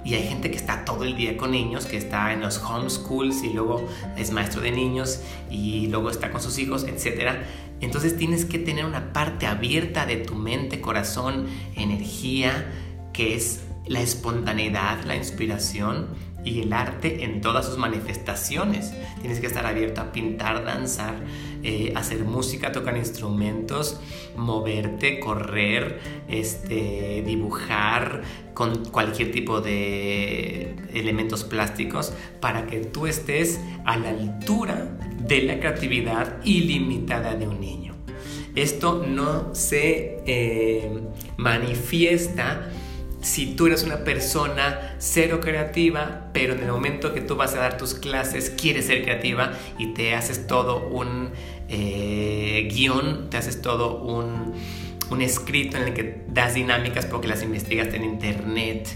y 0.03 0.15
hay 0.15 0.27
gente 0.27 0.49
que 0.49 0.57
está 0.57 0.85
todo 0.85 1.03
el 1.03 1.15
día 1.15 1.37
con 1.37 1.51
niños, 1.51 1.85
que 1.85 1.97
está 1.97 2.33
en 2.33 2.41
los 2.41 2.59
homeschools 2.59 3.43
y 3.43 3.53
luego 3.53 3.87
es 4.17 4.31
maestro 4.31 4.61
de 4.61 4.71
niños 4.71 5.21
y 5.49 5.87
luego 5.87 6.09
está 6.09 6.31
con 6.31 6.41
sus 6.41 6.57
hijos, 6.57 6.85
etc. 6.85 7.37
Entonces 7.81 8.17
tienes 8.17 8.45
que 8.45 8.59
tener 8.59 8.85
una 8.85 9.13
parte 9.13 9.45
abierta 9.45 10.05
de 10.05 10.17
tu 10.17 10.35
mente, 10.35 10.81
corazón, 10.81 11.47
energía, 11.75 12.71
que 13.13 13.35
es 13.35 13.63
la 13.85 14.01
espontaneidad, 14.01 15.03
la 15.03 15.15
inspiración 15.15 16.07
y 16.43 16.61
el 16.61 16.73
arte 16.73 17.23
en 17.23 17.41
todas 17.41 17.65
sus 17.65 17.77
manifestaciones. 17.77 18.93
Tienes 19.21 19.39
que 19.39 19.47
estar 19.47 19.65
abierto 19.65 20.01
a 20.01 20.11
pintar, 20.11 20.65
danzar, 20.65 21.15
eh, 21.63 21.93
hacer 21.95 22.23
música, 22.23 22.71
tocar 22.71 22.97
instrumentos, 22.97 23.99
moverte, 24.35 25.19
correr, 25.19 25.99
este, 26.27 27.23
dibujar 27.25 28.23
con 28.53 28.85
cualquier 28.85 29.31
tipo 29.31 29.61
de 29.61 30.75
elementos 30.93 31.43
plásticos 31.43 32.13
para 32.39 32.65
que 32.65 32.79
tú 32.79 33.07
estés 33.07 33.59
a 33.85 33.97
la 33.97 34.09
altura 34.09 34.97
de 35.19 35.43
la 35.43 35.59
creatividad 35.59 36.43
ilimitada 36.43 37.35
de 37.35 37.47
un 37.47 37.59
niño. 37.59 37.95
Esto 38.55 39.05
no 39.07 39.55
se 39.55 40.19
eh, 40.25 40.91
manifiesta 41.37 42.69
si 43.21 43.55
tú 43.55 43.67
eres 43.67 43.83
una 43.83 44.03
persona 44.03 44.95
cero 44.97 45.39
creativa, 45.39 46.29
pero 46.33 46.53
en 46.53 46.61
el 46.61 46.71
momento 46.71 47.13
que 47.13 47.21
tú 47.21 47.35
vas 47.35 47.53
a 47.55 47.59
dar 47.59 47.77
tus 47.77 47.93
clases 47.93 48.49
quieres 48.49 48.87
ser 48.87 49.03
creativa 49.03 49.53
y 49.77 49.93
te 49.93 50.15
haces 50.15 50.47
todo 50.47 50.87
un 50.87 51.31
eh, 51.69 52.67
guion, 52.71 53.29
te 53.29 53.37
haces 53.37 53.61
todo 53.61 54.01
un, 54.01 54.53
un 55.09 55.21
escrito 55.21 55.77
en 55.77 55.83
el 55.83 55.93
que 55.93 56.23
das 56.27 56.55
dinámicas 56.55 57.05
porque 57.05 57.27
las 57.27 57.43
investigaste 57.43 57.97
en 57.97 58.05
internet 58.05 58.89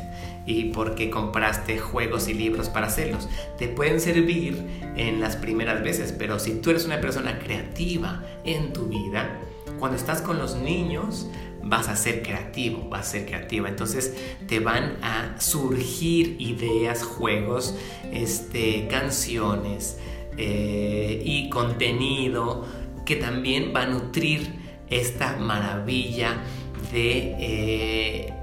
y 0.45 0.65
porque 0.65 1.09
compraste 1.09 1.79
juegos 1.79 2.27
y 2.27 2.33
libros 2.33 2.69
para 2.69 2.87
hacerlos. 2.87 3.27
Te 3.57 3.67
pueden 3.67 3.99
servir 3.99 4.63
en 4.95 5.19
las 5.19 5.35
primeras 5.35 5.83
veces, 5.83 6.11
pero 6.11 6.39
si 6.39 6.55
tú 6.55 6.69
eres 6.69 6.85
una 6.85 7.01
persona 7.01 7.39
creativa 7.39 8.23
en 8.43 8.71
tu 8.71 8.87
vida, 8.87 9.39
cuando 9.79 9.97
estás 9.97 10.21
con 10.21 10.37
los 10.37 10.55
niños, 10.55 11.27
vas 11.65 11.89
a 11.89 11.95
ser 11.95 12.21
creativo, 12.21 12.87
vas 12.89 13.07
a 13.07 13.11
ser 13.11 13.25
creativa. 13.25 13.67
Entonces 13.67 14.15
te 14.47 14.59
van 14.59 14.97
a 15.01 15.41
surgir 15.41 16.37
ideas, 16.39 17.03
juegos, 17.03 17.75
este, 18.11 18.87
canciones 18.87 19.97
eh, 20.37 21.21
y 21.25 21.49
contenido 21.49 22.65
que 23.05 23.15
también 23.15 23.73
va 23.75 23.83
a 23.83 23.87
nutrir 23.87 24.53
esta 24.89 25.37
maravilla 25.37 26.43
de 26.91 27.35
eh, 27.39 28.33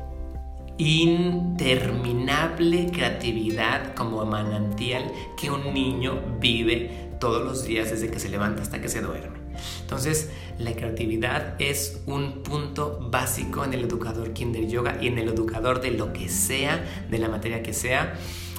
interminable 0.79 2.87
creatividad 2.93 3.95
como 3.95 4.25
manantial 4.25 5.05
que 5.41 5.51
un 5.51 5.73
niño 5.73 6.21
vive 6.41 7.13
todos 7.21 7.45
los 7.45 7.65
días 7.65 7.91
desde 7.91 8.11
que 8.11 8.19
se 8.19 8.29
levanta 8.29 8.63
hasta 8.63 8.81
que 8.81 8.89
se 8.89 9.01
duerme. 9.01 9.42
Entonces, 9.81 10.31
la 10.59 10.73
creatividad 10.73 11.55
es 11.59 12.01
un 12.07 12.43
punto 12.43 12.99
básico 13.11 13.65
en 13.65 13.75
el 13.75 13.85
educador 13.85 14.33
Kinder 14.33 14.67
Yoga 14.69 14.99
y 15.01 15.09
en 15.09 15.19
el 15.19 15.29
educador 15.29 15.81
de 15.81 15.91
lo 15.93 16.13
que 16.13 16.29
sea, 16.29 16.85
de 17.11 17.19
la 17.19 17.29
materia 17.29 17.63
que 17.63 17.73
sea. 17.73 18.15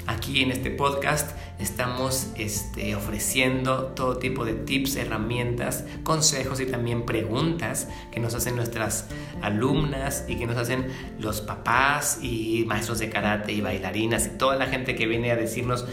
Aquí 0.05 0.41
en 0.43 0.51
este 0.51 0.69
podcast 0.69 1.31
estamos 1.59 2.27
este, 2.35 2.93
ofreciendo 2.93 3.93
todo 3.95 4.17
tipo 4.17 4.43
de 4.43 4.53
tips, 4.53 4.97
herramientas, 4.97 5.85
consejos 6.03 6.59
y 6.59 6.65
también 6.65 7.05
preguntas 7.05 7.87
que 8.11 8.19
nos 8.19 8.35
hacen 8.35 8.57
nuestras 8.57 9.07
alumnas 9.41 10.25
y 10.27 10.35
que 10.35 10.45
nos 10.45 10.57
hacen 10.57 10.87
los 11.19 11.39
papás 11.39 12.19
y 12.21 12.65
maestros 12.67 12.99
de 12.99 13.09
karate 13.09 13.53
y 13.53 13.61
bailarinas 13.61 14.25
y 14.27 14.37
toda 14.37 14.57
la 14.57 14.65
gente 14.65 14.95
que 14.95 15.07
viene 15.07 15.31
a 15.31 15.37
decirnos 15.37 15.85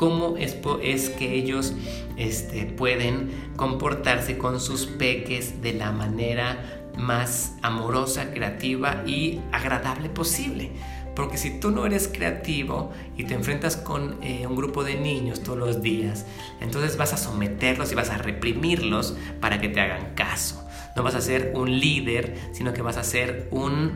cómo 0.00 0.38
es, 0.38 1.10
que 1.10 1.34
ellos 1.34 1.74
este, 2.16 2.64
pueden 2.64 3.52
comportarse 3.56 4.38
con 4.38 4.58
sus 4.58 4.86
peques 4.86 5.60
de 5.60 5.74
la 5.74 5.92
manera 5.92 6.88
más 6.96 7.58
amorosa, 7.60 8.32
creativa 8.32 9.02
y 9.06 9.42
agradable 9.52 10.08
posible. 10.08 10.70
Porque 11.14 11.36
si 11.36 11.60
tú 11.60 11.70
no 11.70 11.84
eres 11.84 12.08
creativo 12.08 12.92
y 13.18 13.24
te 13.24 13.34
enfrentas 13.34 13.76
con 13.76 14.16
eh, 14.22 14.46
un 14.46 14.56
grupo 14.56 14.84
de 14.84 14.94
niños 14.94 15.42
todos 15.42 15.58
los 15.58 15.82
días, 15.82 16.24
entonces 16.62 16.96
vas 16.96 17.12
a 17.12 17.18
someterlos 17.18 17.92
y 17.92 17.94
vas 17.94 18.08
a 18.08 18.16
reprimirlos 18.16 19.18
para 19.38 19.60
que 19.60 19.68
te 19.68 19.82
hagan 19.82 20.14
caso. 20.14 20.66
No 20.96 21.02
vas 21.02 21.14
a 21.14 21.20
ser 21.20 21.52
un 21.54 21.78
líder, 21.78 22.38
sino 22.52 22.72
que 22.72 22.80
vas 22.80 22.96
a 22.96 23.04
ser 23.04 23.48
un 23.50 23.92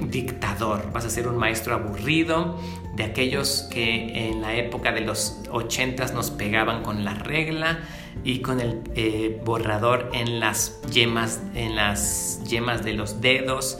dictador, 0.00 0.92
vas 0.92 1.04
a 1.04 1.10
ser 1.10 1.28
un 1.28 1.36
maestro 1.36 1.74
aburrido, 1.74 2.58
de 2.98 3.04
aquellos 3.04 3.68
que 3.70 4.28
en 4.28 4.42
la 4.42 4.56
época 4.56 4.90
de 4.92 5.02
los 5.02 5.38
ochentas 5.52 6.12
nos 6.14 6.30
pegaban 6.32 6.82
con 6.82 7.04
la 7.04 7.14
regla 7.14 7.78
y 8.24 8.40
con 8.40 8.60
el 8.60 8.82
eh, 8.96 9.40
borrador 9.44 10.10
en 10.12 10.40
las 10.40 10.82
yemas, 10.90 11.40
en 11.54 11.76
las 11.76 12.42
yemas 12.44 12.82
de 12.82 12.94
los 12.94 13.20
dedos 13.20 13.78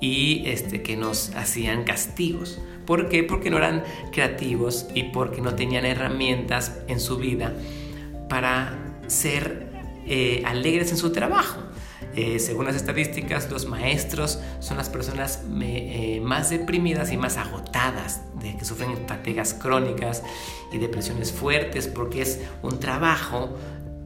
y 0.00 0.42
este, 0.46 0.82
que 0.82 0.96
nos 0.96 1.34
hacían 1.34 1.84
castigos. 1.84 2.60
¿Por 2.84 3.08
qué? 3.08 3.24
Porque 3.24 3.48
no 3.48 3.56
eran 3.56 3.84
creativos 4.12 4.86
y 4.94 5.04
porque 5.04 5.40
no 5.40 5.54
tenían 5.54 5.86
herramientas 5.86 6.78
en 6.88 7.00
su 7.00 7.16
vida 7.16 7.54
para 8.28 8.78
ser 9.06 9.72
eh, 10.06 10.42
alegres 10.44 10.90
en 10.90 10.98
su 10.98 11.12
trabajo. 11.12 11.60
Eh, 12.20 12.40
según 12.40 12.64
las 12.64 12.74
estadísticas, 12.74 13.48
los 13.48 13.66
maestros 13.66 14.40
son 14.58 14.76
las 14.76 14.88
personas 14.88 15.44
eh, 15.60 16.20
más 16.20 16.50
deprimidas 16.50 17.12
y 17.12 17.16
más 17.16 17.36
agotadas, 17.36 18.22
de 18.42 18.56
que 18.56 18.64
sufren 18.64 19.06
fatigas 19.06 19.54
crónicas 19.54 20.24
y 20.72 20.78
depresiones 20.78 21.30
fuertes, 21.30 21.86
porque 21.86 22.22
es 22.22 22.40
un 22.64 22.80
trabajo 22.80 23.56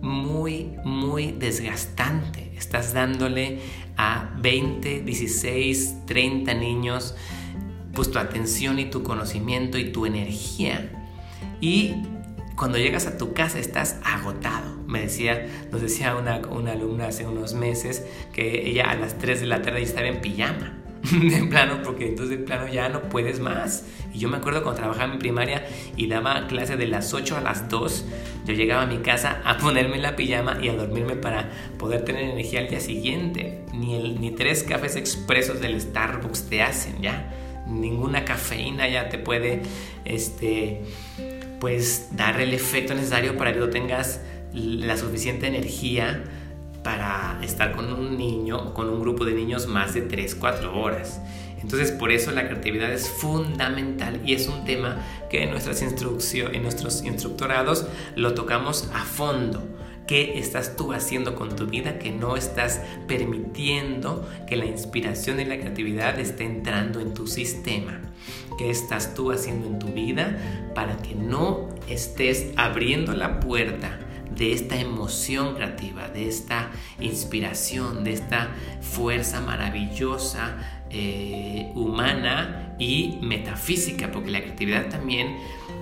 muy, 0.03 0.77
muy 0.85 1.33
desgastante. 1.33 2.53
Estás 2.55 2.93
dándole 2.93 3.61
a 3.97 4.31
20, 4.37 5.01
16, 5.01 6.05
30 6.05 6.53
niños 6.53 7.15
pues 7.95 8.11
tu 8.11 8.19
atención 8.19 8.79
y 8.79 8.91
tu 8.91 9.03
conocimiento 9.03 9.79
y 9.79 9.91
tu 9.91 10.05
energía. 10.05 10.93
Y 11.63 11.95
cuando 12.57 12.79
llegas 12.79 13.07
a 13.07 13.19
tu 13.19 13.33
casa 13.33 13.59
estás 13.59 13.99
agotado. 14.05 14.77
Me 14.87 15.03
decía, 15.03 15.47
nos 15.71 15.81
decía 15.81 16.17
una, 16.17 16.39
una 16.39 16.73
alumna 16.73 17.07
hace 17.07 17.27
unos 17.27 17.55
meses 17.55 18.05
que 18.33 18.69
ella 18.69 18.91
a 18.91 18.95
las 18.95 19.19
3 19.19 19.41
de 19.41 19.47
la 19.47 19.63
tarde 19.63 19.81
ya 19.81 19.87
estaba 19.87 20.07
en 20.09 20.21
pijama. 20.21 20.83
de 21.11 21.45
plano, 21.47 21.81
porque 21.83 22.07
entonces 22.07 22.39
de 22.39 22.45
plano 22.45 22.69
ya 22.69 22.89
no 22.89 23.03
puedes 23.03 23.41
más. 23.41 23.85
Y 24.15 24.19
yo 24.19 24.29
me 24.29 24.37
acuerdo 24.37 24.63
cuando 24.63 24.81
trabajaba 24.81 25.13
en 25.13 25.19
primaria 25.19 25.67
y 25.97 26.07
daba 26.07 26.47
clase 26.47 26.77
de 26.77 26.87
las 26.87 27.13
8 27.13 27.39
a 27.39 27.41
las 27.41 27.69
2, 27.69 28.05
yo 28.47 28.55
llegaba 28.55 28.83
a 28.83 28.87
mi 28.87 28.99
casa 28.99 29.41
a 29.45 29.59
ponerme 29.59 29.99
la 29.99 30.15
pijama 30.15 30.59
y 30.63 30.69
a 30.69 30.75
dormirme 30.75 31.17
para 31.17 31.51
poder 31.79 32.05
tener 32.05 32.23
energía 32.23 32.61
al 32.61 32.69
día 32.69 32.81
siguiente. 32.81 33.65
Ni, 33.73 33.97
el, 33.97 34.21
ni 34.21 34.31
tres 34.31 34.63
cafés 34.63 34.95
expresos 34.97 35.61
del 35.61 35.81
Starbucks 35.81 36.49
te 36.49 36.63
hacen 36.63 37.03
ya. 37.03 37.33
Ninguna 37.67 38.25
cafeína 38.25 38.89
ya 38.89 39.09
te 39.09 39.19
puede, 39.19 39.63
este, 40.05 40.83
pues, 41.63 42.09
dar 42.11 42.41
el 42.41 42.55
efecto 42.55 42.93
necesario 42.93 43.37
para 43.37 43.53
que 43.53 43.61
tú 43.61 43.71
tengas 43.71 44.21
la 44.53 44.97
suficiente 44.97 45.47
energía 45.47 46.25
para 46.83 47.39
estar 47.41 47.71
con 47.71 47.93
un 47.93 48.19
niño 48.19 48.59
o 48.59 48.75
con 48.75 48.89
un 48.89 49.01
grupo 49.01 49.25
de 49.25 49.33
niños 49.33 49.69
más 49.69 49.95
de 49.95 50.03
3, 50.03 50.35
4 50.35 50.77
horas. 50.77 51.21
Entonces 51.61 51.93
por 51.93 52.11
eso 52.11 52.33
la 52.33 52.49
creatividad 52.49 52.93
es 52.93 53.09
fundamental 53.09 54.21
y 54.27 54.35
es 54.35 54.49
un 54.49 54.65
tema 54.65 55.07
que 55.31 55.45
en, 55.45 55.51
nuestras 55.53 55.81
en 55.83 56.63
nuestros 56.63 57.05
instructorados 57.05 57.87
lo 58.17 58.35
tocamos 58.35 58.91
a 58.93 59.05
fondo. 59.05 59.63
¿Qué 60.09 60.41
estás 60.41 60.75
tú 60.77 60.93
haciendo 60.93 61.37
con 61.37 61.55
tu 61.55 61.67
vida 61.67 62.01
que 62.01 62.11
no 62.11 62.37
estás 62.37 62.81
permitiendo 63.07 64.29
que 64.49 64.57
la 64.57 64.67
inspiración 64.67 65.39
y 65.39 65.45
la 65.45 65.61
creatividad 65.61 66.19
esté 66.19 66.43
entrando 66.43 66.99
en 66.99 67.15
tu 67.15 67.29
sistema? 67.29 68.01
¿Qué 68.59 68.71
estás 68.71 69.15
tú 69.15 69.33
haciendo 69.33 69.67
en 69.67 69.79
tu 69.79 69.89
vida 69.89 70.37
para 70.75 70.97
que 70.99 71.15
no 71.15 71.69
estés 71.89 72.53
abriendo 72.57 73.15
la 73.15 73.41
puerta 73.41 73.99
de 74.37 74.53
esta 74.53 74.81
emoción 74.81 75.55
creativa, 75.55 76.09
de 76.09 76.29
esta 76.29 76.71
inspiración, 77.01 78.05
de 78.05 78.15
esta 78.15 78.49
fuerza 78.81 79.41
maravillosa, 79.41 80.57
eh, 80.91 81.71
humana 81.75 82.75
y 82.79 83.19
metafísica, 83.23 84.11
porque 84.11 84.31
la 84.31 84.41
creatividad 84.41 84.89
también 84.89 85.37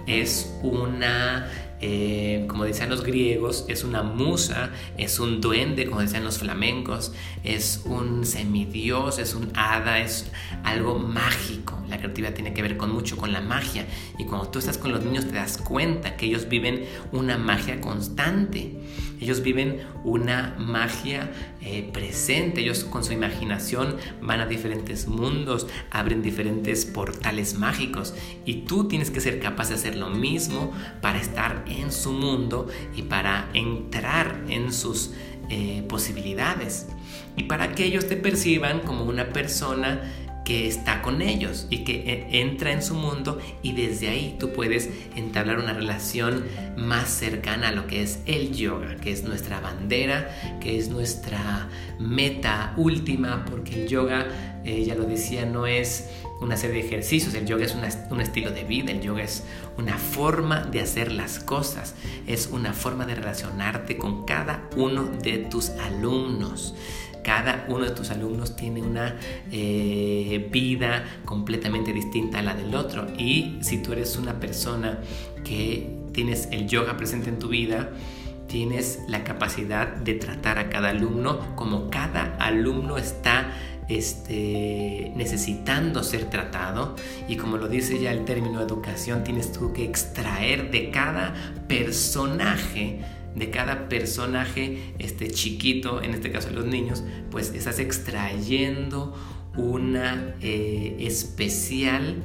es 0.07 0.59
una 0.63 1.49
eh, 1.81 2.45
como 2.47 2.65
decían 2.65 2.91
los 2.91 3.03
griegos, 3.03 3.65
es 3.69 3.85
una 3.85 4.03
musa, 4.03 4.71
es 4.99 5.19
un 5.19 5.41
duende, 5.41 5.87
como 5.87 6.01
decían 6.01 6.25
los 6.25 6.39
flamencos, 6.39 7.13
es 7.43 7.83
un 7.85 8.27
semidios, 8.27 9.19
es 9.19 9.35
un 9.35 9.51
hada, 9.57 9.99
es 10.01 10.31
algo 10.63 10.99
mágico. 10.99 11.83
La 11.89 11.99
creatividad 11.99 12.35
tiene 12.35 12.53
que 12.53 12.63
ver 12.63 12.77
con 12.77 12.93
mucho 12.93 13.17
con 13.17 13.33
la 13.33 13.41
magia. 13.41 13.87
Y 14.19 14.25
cuando 14.25 14.49
tú 14.49 14.59
estás 14.59 14.79
con 14.79 14.93
los 14.93 15.05
niños 15.05 15.27
te 15.27 15.33
das 15.33 15.57
cuenta 15.59 16.17
que 16.17 16.27
ellos 16.27 16.49
viven 16.49 16.85
una 17.13 17.39
magia 17.39 17.81
constante. 17.81 18.77
Ellos 19.21 19.43
viven 19.43 19.87
una 20.03 20.57
magia 20.59 21.31
eh, 21.61 21.89
presente. 21.93 22.63
Ellos 22.63 22.85
con 22.85 23.05
su 23.05 23.13
imaginación 23.13 23.97
van 24.23 24.41
a 24.41 24.47
diferentes 24.47 25.07
mundos, 25.07 25.67
abren 25.91 26.23
diferentes 26.23 26.87
portales 26.87 27.59
mágicos. 27.59 28.15
Y 28.45 28.63
tú 28.63 28.89
tienes 28.89 29.11
que 29.11 29.21
ser 29.21 29.41
capaz 29.41 29.69
de 29.69 29.75
hacer 29.75 29.97
lo 29.97 30.11
mismo 30.11 30.73
para 31.01 31.21
estar 31.21 31.65
en 31.69 31.93
su 31.93 32.13
mundo 32.13 32.69
y 32.97 33.03
para 33.03 33.51
entrar 33.53 34.45
en 34.49 34.73
sus 34.73 35.13
eh, 35.51 35.85
posibilidades. 35.89 36.89
Y 37.37 37.45
para 37.45 37.73
que 37.73 37.85
ellos 37.85 38.09
te 38.09 38.17
perciban 38.17 38.81
como 38.81 39.05
una 39.05 39.31
persona 39.31 40.01
que 40.51 40.67
está 40.67 41.01
con 41.01 41.23
ellos 41.23 41.69
y 41.71 41.85
que 41.85 42.13
eh, 42.13 42.41
entra 42.41 42.73
en 42.73 42.83
su 42.83 42.95
mundo 42.95 43.39
y 43.63 43.71
desde 43.71 44.09
ahí 44.09 44.35
tú 44.37 44.53
puedes 44.53 44.91
entablar 45.15 45.61
una 45.61 45.75
relación 45.75 46.45
más 46.77 47.09
cercana 47.09 47.69
a 47.69 47.71
lo 47.71 47.87
que 47.87 48.03
es 48.03 48.19
el 48.27 48.53
yoga, 48.53 48.97
que 48.97 49.13
es 49.13 49.23
nuestra 49.23 49.61
bandera, 49.61 50.59
que 50.61 50.77
es 50.77 50.89
nuestra 50.89 51.69
meta 52.01 52.75
última, 52.77 53.45
porque 53.45 53.85
el 53.85 53.89
yoga, 53.89 54.27
eh, 54.65 54.83
ya 54.85 54.97
lo 54.97 55.05
decía, 55.05 55.47
no 55.47 55.69
es 55.69 56.09
una 56.41 56.57
serie 56.57 56.83
de 56.83 56.89
ejercicios, 56.89 57.33
el 57.35 57.47
yoga 57.47 57.67
es 57.67 57.77
un 58.11 58.21
estilo 58.21 58.51
de 58.51 58.65
vida, 58.65 58.91
el 58.91 59.03
yoga 59.03 59.23
es 59.23 59.45
una 59.79 59.99
forma 59.99 60.63
de 60.65 60.81
hacer 60.81 61.13
las 61.13 61.39
cosas, 61.39 61.95
es 62.27 62.49
una 62.51 62.73
forma 62.73 63.07
de 63.07 63.15
relacionarte 63.15 63.97
con 63.97 64.25
cada 64.25 64.69
uno 64.75 65.05
de 65.05 65.39
tus 65.39 65.69
alumnos. 65.71 66.75
Cada 67.23 67.67
uno 67.69 67.85
de 67.85 67.91
tus 67.91 68.11
alumnos 68.11 68.57
tiene 68.57 68.83
una 68.83 69.17
eh, 69.53 70.49
vida 70.51 71.05
completamente 71.25 71.93
distinta 71.93 72.39
a 72.39 72.43
la 72.43 72.55
del 72.55 72.75
otro. 72.75 73.07
Y 73.19 73.59
si 73.61 73.83
tú 73.83 73.93
eres 73.93 74.17
una 74.17 74.41
persona 74.41 74.99
que 75.45 75.91
tienes 76.13 76.49
el 76.51 76.67
yoga 76.67 76.97
presente 76.97 77.29
en 77.29 77.39
tu 77.39 77.49
vida, 77.49 77.91
tienes 78.47 79.01
la 79.07 79.23
capacidad 79.23 79.87
de 79.87 80.15
tratar 80.15 80.59
a 80.59 80.69
cada 80.71 80.91
alumno 80.91 81.55
como 81.55 81.89
cada 81.89 82.35
alumno 82.37 82.99
está 82.99 83.53
este, 83.89 85.13
necesitando 85.17 86.03
ser 86.03 86.31
tratado 86.31 86.95
y 87.29 87.37
como 87.37 87.57
lo 87.57 87.69
dice 87.69 88.01
ya 88.01 88.13
el 88.13 88.25
término 88.25 88.61
educación, 88.61 89.25
tienes 89.25 89.53
tú 89.53 89.73
que 89.73 89.85
extraer 89.85 90.71
de 90.71 90.91
cada 90.91 91.35
personaje 91.69 93.01
de 93.35 93.51
cada 93.51 93.89
personaje 93.89 94.95
este 94.99 95.31
chiquito, 95.31 96.03
en 96.03 96.15
este 96.15 96.31
caso 96.31 96.51
los 96.51 96.67
niños, 96.67 97.05
pues 97.31 97.55
estás 97.55 97.79
extrayendo 97.79 99.15
una 99.57 100.35
eh, 100.41 100.97
especial 101.01 102.23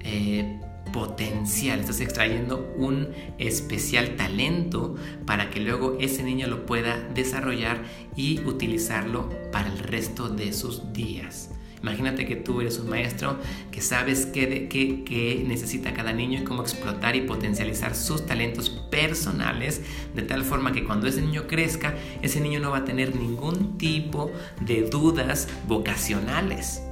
eh, 0.00 0.60
potencial, 0.92 1.80
estás 1.80 2.00
extrayendo 2.00 2.72
un 2.76 3.08
especial 3.38 4.16
talento 4.16 4.96
para 5.24 5.50
que 5.50 5.60
luego 5.60 5.96
ese 6.00 6.22
niño 6.22 6.48
lo 6.48 6.66
pueda 6.66 6.98
desarrollar 7.14 7.82
y 8.16 8.40
utilizarlo 8.40 9.30
para 9.52 9.72
el 9.72 9.78
resto 9.78 10.28
de 10.28 10.52
sus 10.52 10.92
días. 10.92 11.50
Imagínate 11.82 12.26
que 12.26 12.36
tú 12.36 12.60
eres 12.60 12.78
un 12.78 12.90
maestro 12.90 13.38
que 13.70 13.80
sabes 13.80 14.26
qué, 14.26 15.44
necesita 15.46 15.94
cada 15.94 16.12
niño 16.12 16.40
y 16.40 16.44
cómo 16.44 16.62
explotar 16.62 17.16
y 17.16 17.22
potencializar 17.22 17.94
sus 17.94 18.26
talentos 18.26 18.68
personales 18.68 19.82
de 20.14 20.22
tal 20.22 20.44
forma 20.44 20.72
que 20.72 20.84
cuando 20.84 21.06
ese 21.06 21.22
niño 21.22 21.46
crezca, 21.46 21.94
ese 22.22 22.40
niño 22.40 22.60
no 22.60 22.70
va 22.70 22.78
a 22.78 22.84
tener 22.84 23.16
ningún 23.16 23.78
tipo 23.78 24.30
de 24.60 24.82
dudas 24.82 25.48
vocacionales 25.66 26.82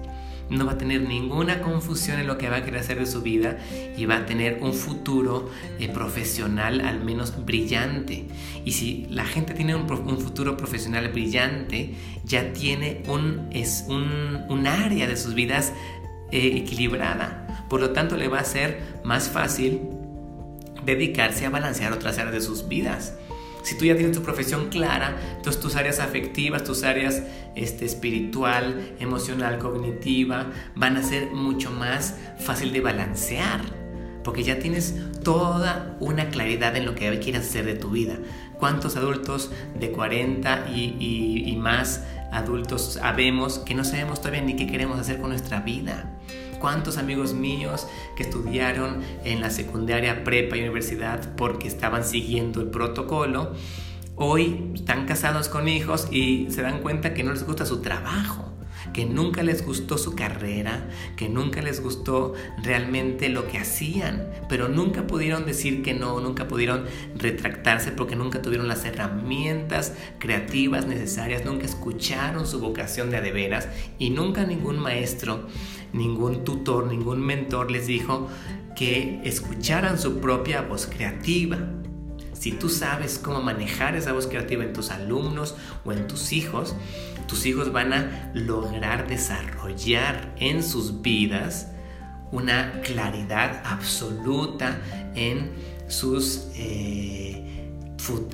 no 0.51 0.67
va 0.67 0.73
a 0.73 0.79
tener 0.79 1.03
ninguna 1.03 1.61
confusión 1.61 2.19
en 2.19 2.27
lo 2.27 2.39
que 2.39 2.49
va 2.49 2.57
a 2.57 2.65
querer 2.65 2.81
hacer 2.81 2.99
de 2.99 3.07
su 3.07 3.23
vida 3.23 3.59
y 3.97 4.07
va 4.07 4.19
a 4.19 4.27
tener 4.27 4.59
un 4.63 4.73
futuro 4.73 5.51
eh, 5.79 5.89
profesional 5.89 6.81
al 6.81 7.05
menos 7.05 7.45
brillante. 7.45 8.27
Y 8.65 8.73
si 8.73 9.07
la 9.11 9.25
gente 9.25 9.55
tiene 9.55 9.75
un, 9.75 9.87
futuro 10.19 10.57
profesional 10.57 11.09
brillante, 11.09 11.95
ya 12.25 12.53
tiene 12.53 13.03
un, 13.09 13.49
es 13.51 13.85
un, 13.89 14.67
área 14.67 15.07
de 15.07 15.17
sus 15.17 15.35
vidas 15.35 15.73
eh, 16.31 16.57
equilibrada. 16.57 17.67
Por 17.69 17.81
lo 17.81 17.91
tanto, 17.91 18.17
le 18.17 18.29
va 18.29 18.41
a 18.41 18.45
ser 18.45 19.01
más 19.05 19.29
fácil 19.29 19.81
dedicarse 20.85 21.47
a 21.47 21.51
balancear 21.51 21.93
otras 21.93 22.19
áreas 22.19 22.35
de 22.35 22.41
sus 22.41 22.69
vidas. 22.69 23.15
Si 23.69 23.77
tú 23.77 23.85
ya 23.85 23.95
tienes 23.95 24.17
tu 24.17 24.23
profesión 24.23 24.71
clara, 24.71 25.15
entonces 25.37 25.61
tus 25.61 25.77
áreas 25.77 25.99
afectivas, 25.99 26.65
tus 26.65 26.85
áreas 26.85 27.23
este, 27.55 27.85
espiritual, 27.85 28.95
emocional, 28.99 29.59
cognitiva, 29.59 30.47
van 30.75 30.97
a 30.97 31.03
ser 31.03 31.33
mucho 31.33 31.71
más 31.71 32.17
fácil 32.39 32.73
de 32.73 32.81
balancear. 32.81 33.61
Porque 34.25 34.43
ya 34.43 34.59
tienes 34.59 34.95
toda 35.23 35.99
una 36.01 36.31
claridad 36.31 36.75
en 36.77 36.87
lo 36.87 36.95
que 36.95 37.19
quieres 37.19 37.43
hacer 37.43 37.67
de 37.67 37.75
tu 37.75 37.91
vida. 37.91 38.17
¿Cuántos 38.59 38.97
adultos 38.97 39.51
de 39.79 39.91
40 39.93 40.71
y, 40.75 41.45
y 41.47 41.55
más 41.57 42.05
adultos 42.33 42.95
sabemos 42.95 43.59
que 43.59 43.75
no 43.75 43.85
sabemos 43.85 44.23
todavía 44.23 44.41
ni 44.41 44.57
qué 44.57 44.67
queremos 44.67 44.99
hacer 44.99 45.21
con 45.21 45.29
nuestra 45.29 45.61
vida? 45.61 46.18
¿Cuántos 46.61 46.99
amigos 46.99 47.35
míos 47.35 47.87
que 48.17 48.25
estudiaron 48.25 49.03
en 49.25 49.41
la 49.41 49.51
secundaria, 49.51 50.25
prepa 50.25 50.57
y 50.57 50.63
universidad 50.63 51.35
porque 51.37 51.69
estaban 51.69 52.05
siguiendo 52.05 52.61
el 52.61 52.69
protocolo, 52.69 53.53
hoy 54.17 54.73
están 54.75 55.07
casados 55.07 55.49
con 55.49 55.69
hijos 55.69 56.09
y 56.11 56.49
se 56.51 56.63
dan 56.63 56.81
cuenta 56.81 57.15
que 57.15 57.23
no 57.23 57.33
les 57.33 57.47
gusta 57.47 57.65
su 57.65 57.81
trabajo? 57.81 58.49
que 58.93 59.07
nunca 59.07 59.43
les 59.43 59.65
gustó 59.65 59.99
su 59.99 60.15
carrera, 60.15 60.89
que 61.17 61.29
nunca 61.29 61.63
les 61.63 61.81
gustó 61.81 62.35
realmente 62.63 63.29
lo 63.29 63.47
que 63.47 63.59
hacían, 63.59 64.29
pero 64.49 64.69
nunca 64.69 65.07
pudieron 65.07 65.47
decir 65.47 65.83
que 65.83 65.95
no, 65.95 66.21
nunca 66.21 66.49
pudieron 66.49 66.85
retractarse 67.17 67.93
porque 67.93 68.17
nunca 68.17 68.43
tuvieron 68.43 68.69
las 68.69 68.85
herramientas 68.85 69.95
creativas 70.19 70.87
necesarias, 70.87 71.45
nunca 71.45 71.67
escucharon 71.67 72.47
su 72.47 72.61
vocación 72.61 73.11
de 73.11 73.19
adeveras 73.19 73.69
y 73.99 74.11
nunca 74.11 74.45
ningún 74.45 74.79
maestro, 74.79 75.47
ningún 75.93 76.45
tutor, 76.45 76.87
ningún 76.87 77.21
mentor 77.21 77.71
les 77.71 77.87
dijo 77.87 78.29
que 78.77 79.21
escucharan 79.25 79.99
su 79.99 80.21
propia 80.21 80.63
voz 80.63 80.87
creativa. 80.87 81.59
Si 82.33 82.53
tú 82.53 82.69
sabes 82.69 83.19
cómo 83.19 83.43
manejar 83.43 83.97
esa 83.97 84.13
voz 84.13 84.29
creativa 84.29 84.63
en 84.63 84.73
tus 84.73 84.91
alumnos 84.91 85.57
o 85.85 85.93
en 85.93 86.07
tus 86.07 86.33
hijos, 86.33 86.77
tus 87.27 87.47
hijos 87.47 87.73
van 87.73 87.93
a 87.93 88.31
lograr 88.35 89.09
desarrollar 89.09 90.35
en 90.39 90.63
sus 90.63 91.03
vidas 91.03 91.69
una 92.31 92.81
claridad 92.83 93.63
absoluta 93.65 94.81
en 95.15 95.51
sus, 95.89 96.49
eh, 96.55 97.71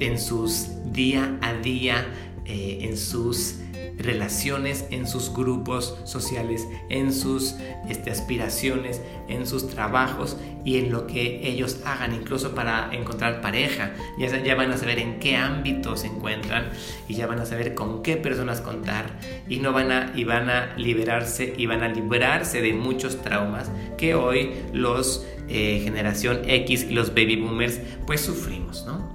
en 0.01 0.19
sus 0.19 0.69
día 0.93 1.39
a 1.41 1.55
día, 1.55 2.07
eh, 2.45 2.79
en 2.83 2.97
sus 2.97 3.57
relaciones 3.99 4.87
en 4.91 5.07
sus 5.07 5.33
grupos 5.33 5.97
sociales, 6.05 6.67
en 6.89 7.13
sus 7.13 7.55
este, 7.89 8.11
aspiraciones, 8.11 9.01
en 9.29 9.47
sus 9.47 9.69
trabajos 9.69 10.37
y 10.65 10.79
en 10.79 10.91
lo 10.91 11.07
que 11.07 11.49
ellos 11.49 11.81
hagan, 11.85 12.15
incluso 12.15 12.55
para 12.55 12.93
encontrar 12.93 13.41
pareja. 13.41 13.93
Ya, 14.19 14.55
van 14.55 14.73
a 14.73 14.79
saber 14.79 14.99
en 14.99 15.19
qué 15.21 15.37
ámbito 15.37 15.97
se 15.97 16.09
encuentran 16.09 16.71
y 17.09 17.15
ya 17.15 17.27
van 17.27 17.41
a 17.41 17.47
saber 17.47 17.75
con 17.75 18.03
qué 18.03 18.17
personas 18.17 18.61
contar 18.61 19.07
y, 19.49 19.59
no 19.59 19.73
van 19.73 19.93
a, 19.93 20.13
y 20.15 20.25
van 20.25 20.51
a 20.51 20.77
liberarse 20.77 21.55
y 21.57 21.67
van 21.67 21.83
a 21.83 21.89
librarse 21.89 22.61
de 22.61 22.73
muchos 22.73 23.23
traumas 23.23 23.71
que 23.97 24.15
hoy 24.15 24.53
los 24.73 25.27
eh, 25.49 25.81
generación 25.85 26.41
X 26.47 26.87
y 26.89 26.95
los 26.95 27.11
baby 27.11 27.37
boomers 27.37 27.79
pues 28.07 28.23
sufrimos, 28.23 28.85
¿no? 28.87 29.13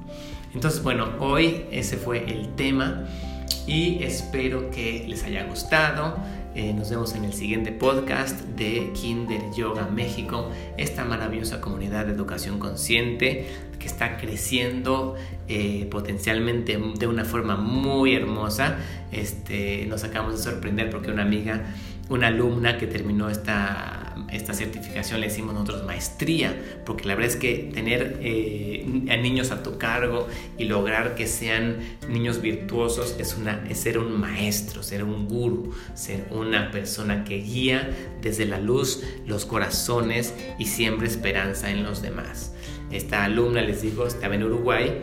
Entonces, 0.53 0.81
bueno, 0.83 1.09
hoy 1.19 1.65
ese 1.71 1.97
fue 1.97 2.25
el 2.31 2.55
tema 2.55 3.05
y 3.69 4.03
espero 4.03 4.71
que 4.71 5.05
les 5.07 5.23
haya 5.23 5.43
gustado. 5.43 6.17
Eh, 6.55 6.73
nos 6.73 6.89
vemos 6.89 7.13
en 7.13 7.23
el 7.23 7.33
siguiente 7.33 7.71
podcast 7.71 8.41
de 8.41 8.91
Kinder 8.99 9.39
Yoga 9.55 9.85
México, 9.85 10.49
esta 10.75 11.05
maravillosa 11.05 11.61
comunidad 11.61 12.07
de 12.07 12.13
educación 12.13 12.57
consciente 12.57 13.47
que 13.77 13.85
está 13.85 14.17
creciendo 14.17 15.15
eh, 15.47 15.87
potencialmente 15.91 16.79
de 16.97 17.07
una 17.07 17.23
forma 17.25 17.57
muy 17.57 18.15
hermosa. 18.15 18.77
Este, 19.11 19.85
nos 19.85 20.03
acabamos 20.03 20.43
de 20.43 20.51
sorprender 20.51 20.89
porque 20.89 21.11
una 21.11 21.21
amiga 21.21 21.63
una 22.09 22.27
alumna 22.27 22.77
que 22.77 22.87
terminó 22.87 23.29
esta, 23.29 24.08
esta 24.31 24.53
certificación, 24.53 25.19
le 25.21 25.27
decimos 25.27 25.53
nosotros 25.53 25.85
maestría, 25.85 26.55
porque 26.85 27.05
la 27.05 27.15
verdad 27.15 27.31
es 27.31 27.37
que 27.37 27.69
tener 27.73 28.19
eh, 28.21 29.07
a 29.09 29.17
niños 29.17 29.51
a 29.51 29.63
tu 29.63 29.77
cargo 29.77 30.27
y 30.57 30.65
lograr 30.65 31.15
que 31.15 31.27
sean 31.27 31.77
niños 32.07 32.41
virtuosos 32.41 33.15
es, 33.19 33.35
una, 33.35 33.65
es 33.69 33.79
ser 33.79 33.97
un 33.97 34.19
maestro, 34.19 34.83
ser 34.83 35.03
un 35.03 35.27
guru, 35.27 35.73
ser 35.93 36.25
una 36.31 36.71
persona 36.71 37.23
que 37.23 37.37
guía 37.37 37.89
desde 38.21 38.45
la 38.45 38.59
luz 38.59 39.03
los 39.25 39.45
corazones 39.45 40.33
y 40.57 40.65
siembra 40.65 41.07
esperanza 41.07 41.71
en 41.71 41.83
los 41.83 42.01
demás. 42.01 42.53
Esta 42.91 43.23
alumna, 43.23 43.61
les 43.61 43.83
digo, 43.83 44.07
estaba 44.07 44.35
en 44.35 44.43
Uruguay 44.43 45.01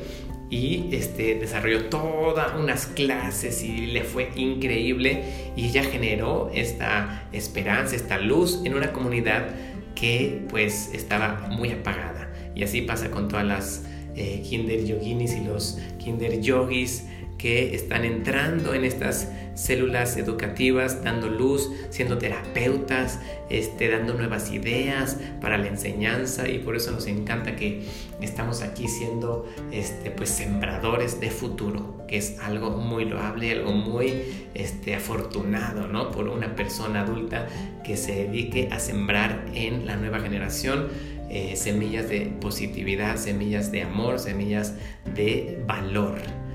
y 0.49 0.89
este, 0.93 1.35
desarrolló 1.37 1.87
todas 1.87 2.55
unas 2.55 2.87
clases 2.87 3.63
y 3.63 3.87
le 3.87 4.05
fue 4.05 4.31
increíble 4.37 5.25
y 5.57 5.67
ella 5.67 5.83
generó 5.83 6.51
esta 6.55 7.29
esperanza, 7.33 7.97
esta 7.97 8.19
luz 8.19 8.61
en 8.65 8.75
una 8.75 8.93
comunidad 8.93 9.49
que 9.95 10.45
pues 10.49 10.91
estaba 10.95 11.49
muy 11.51 11.71
apagada. 11.71 12.31
Y 12.55 12.63
así 12.63 12.83
pasa 12.83 13.11
con 13.11 13.29
todas 13.29 13.45
las 13.45 13.85
eh, 14.15 14.43
kinder 14.49 14.85
yoginis 14.85 15.35
y 15.35 15.45
los 15.45 15.79
kinder 15.99 16.41
yogis 16.41 17.05
que 17.39 17.75
están 17.75 18.05
entrando 18.05 18.75
en 18.75 18.85
estas 18.85 19.29
células 19.55 20.17
educativas, 20.17 21.03
dando 21.03 21.29
luz, 21.29 21.71
siendo 21.91 22.19
terapeutas, 22.19 23.21
este, 23.49 23.89
dando 23.89 24.15
nuevas 24.15 24.53
ideas 24.53 25.19
para 25.41 25.57
la 25.57 25.69
enseñanza 25.69 26.49
y 26.49 26.59
por 26.59 26.77
eso 26.77 26.93
nos 26.93 27.07
encanta 27.07 27.57
que 27.57 27.83
estamos 28.21 28.63
aquí 28.63 28.87
siendo 28.87 29.47
este, 29.73 30.11
pues, 30.11 30.31
sembradores 30.31 31.21
de 31.21 31.31
futuro, 31.31 32.05
que 32.07 32.19
es 32.19 32.39
algo 32.41 32.71
muy 32.71 33.07
loable, 33.07 33.53
algo 33.53 33.73
muy 33.73 34.23
este, 34.55 34.95
afortunado 34.95 35.89
¿no? 35.89 36.11
por 36.11 36.29
una 36.29 36.55
persona 36.55 37.03
adulta 37.03 37.49
que 37.83 37.97
se 37.97 38.27
dedique 38.27 38.69
a 38.71 38.79
sembrar 38.79 39.47
en 39.55 39.87
la 39.87 39.97
nueva 39.97 40.21
generación 40.21 40.89
eh, 41.29 41.57
semillas 41.57 42.09
de 42.09 42.33
positividad, 42.41 43.17
semillas 43.17 43.73
de 43.73 43.83
amor, 43.83 44.19
semillas 44.19 44.75
de 45.15 45.63
valor 45.67 46.46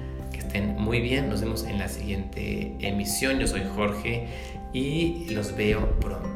estén 0.51 0.75
muy 0.77 0.99
bien. 0.99 1.29
Nos 1.29 1.39
vemos 1.39 1.63
en 1.63 1.79
la 1.79 1.87
siguiente 1.87 2.75
emisión. 2.81 3.39
Yo 3.39 3.47
soy 3.47 3.61
Jorge 3.73 4.27
y 4.73 5.27
los 5.29 5.55
veo 5.55 5.97
pronto. 6.01 6.30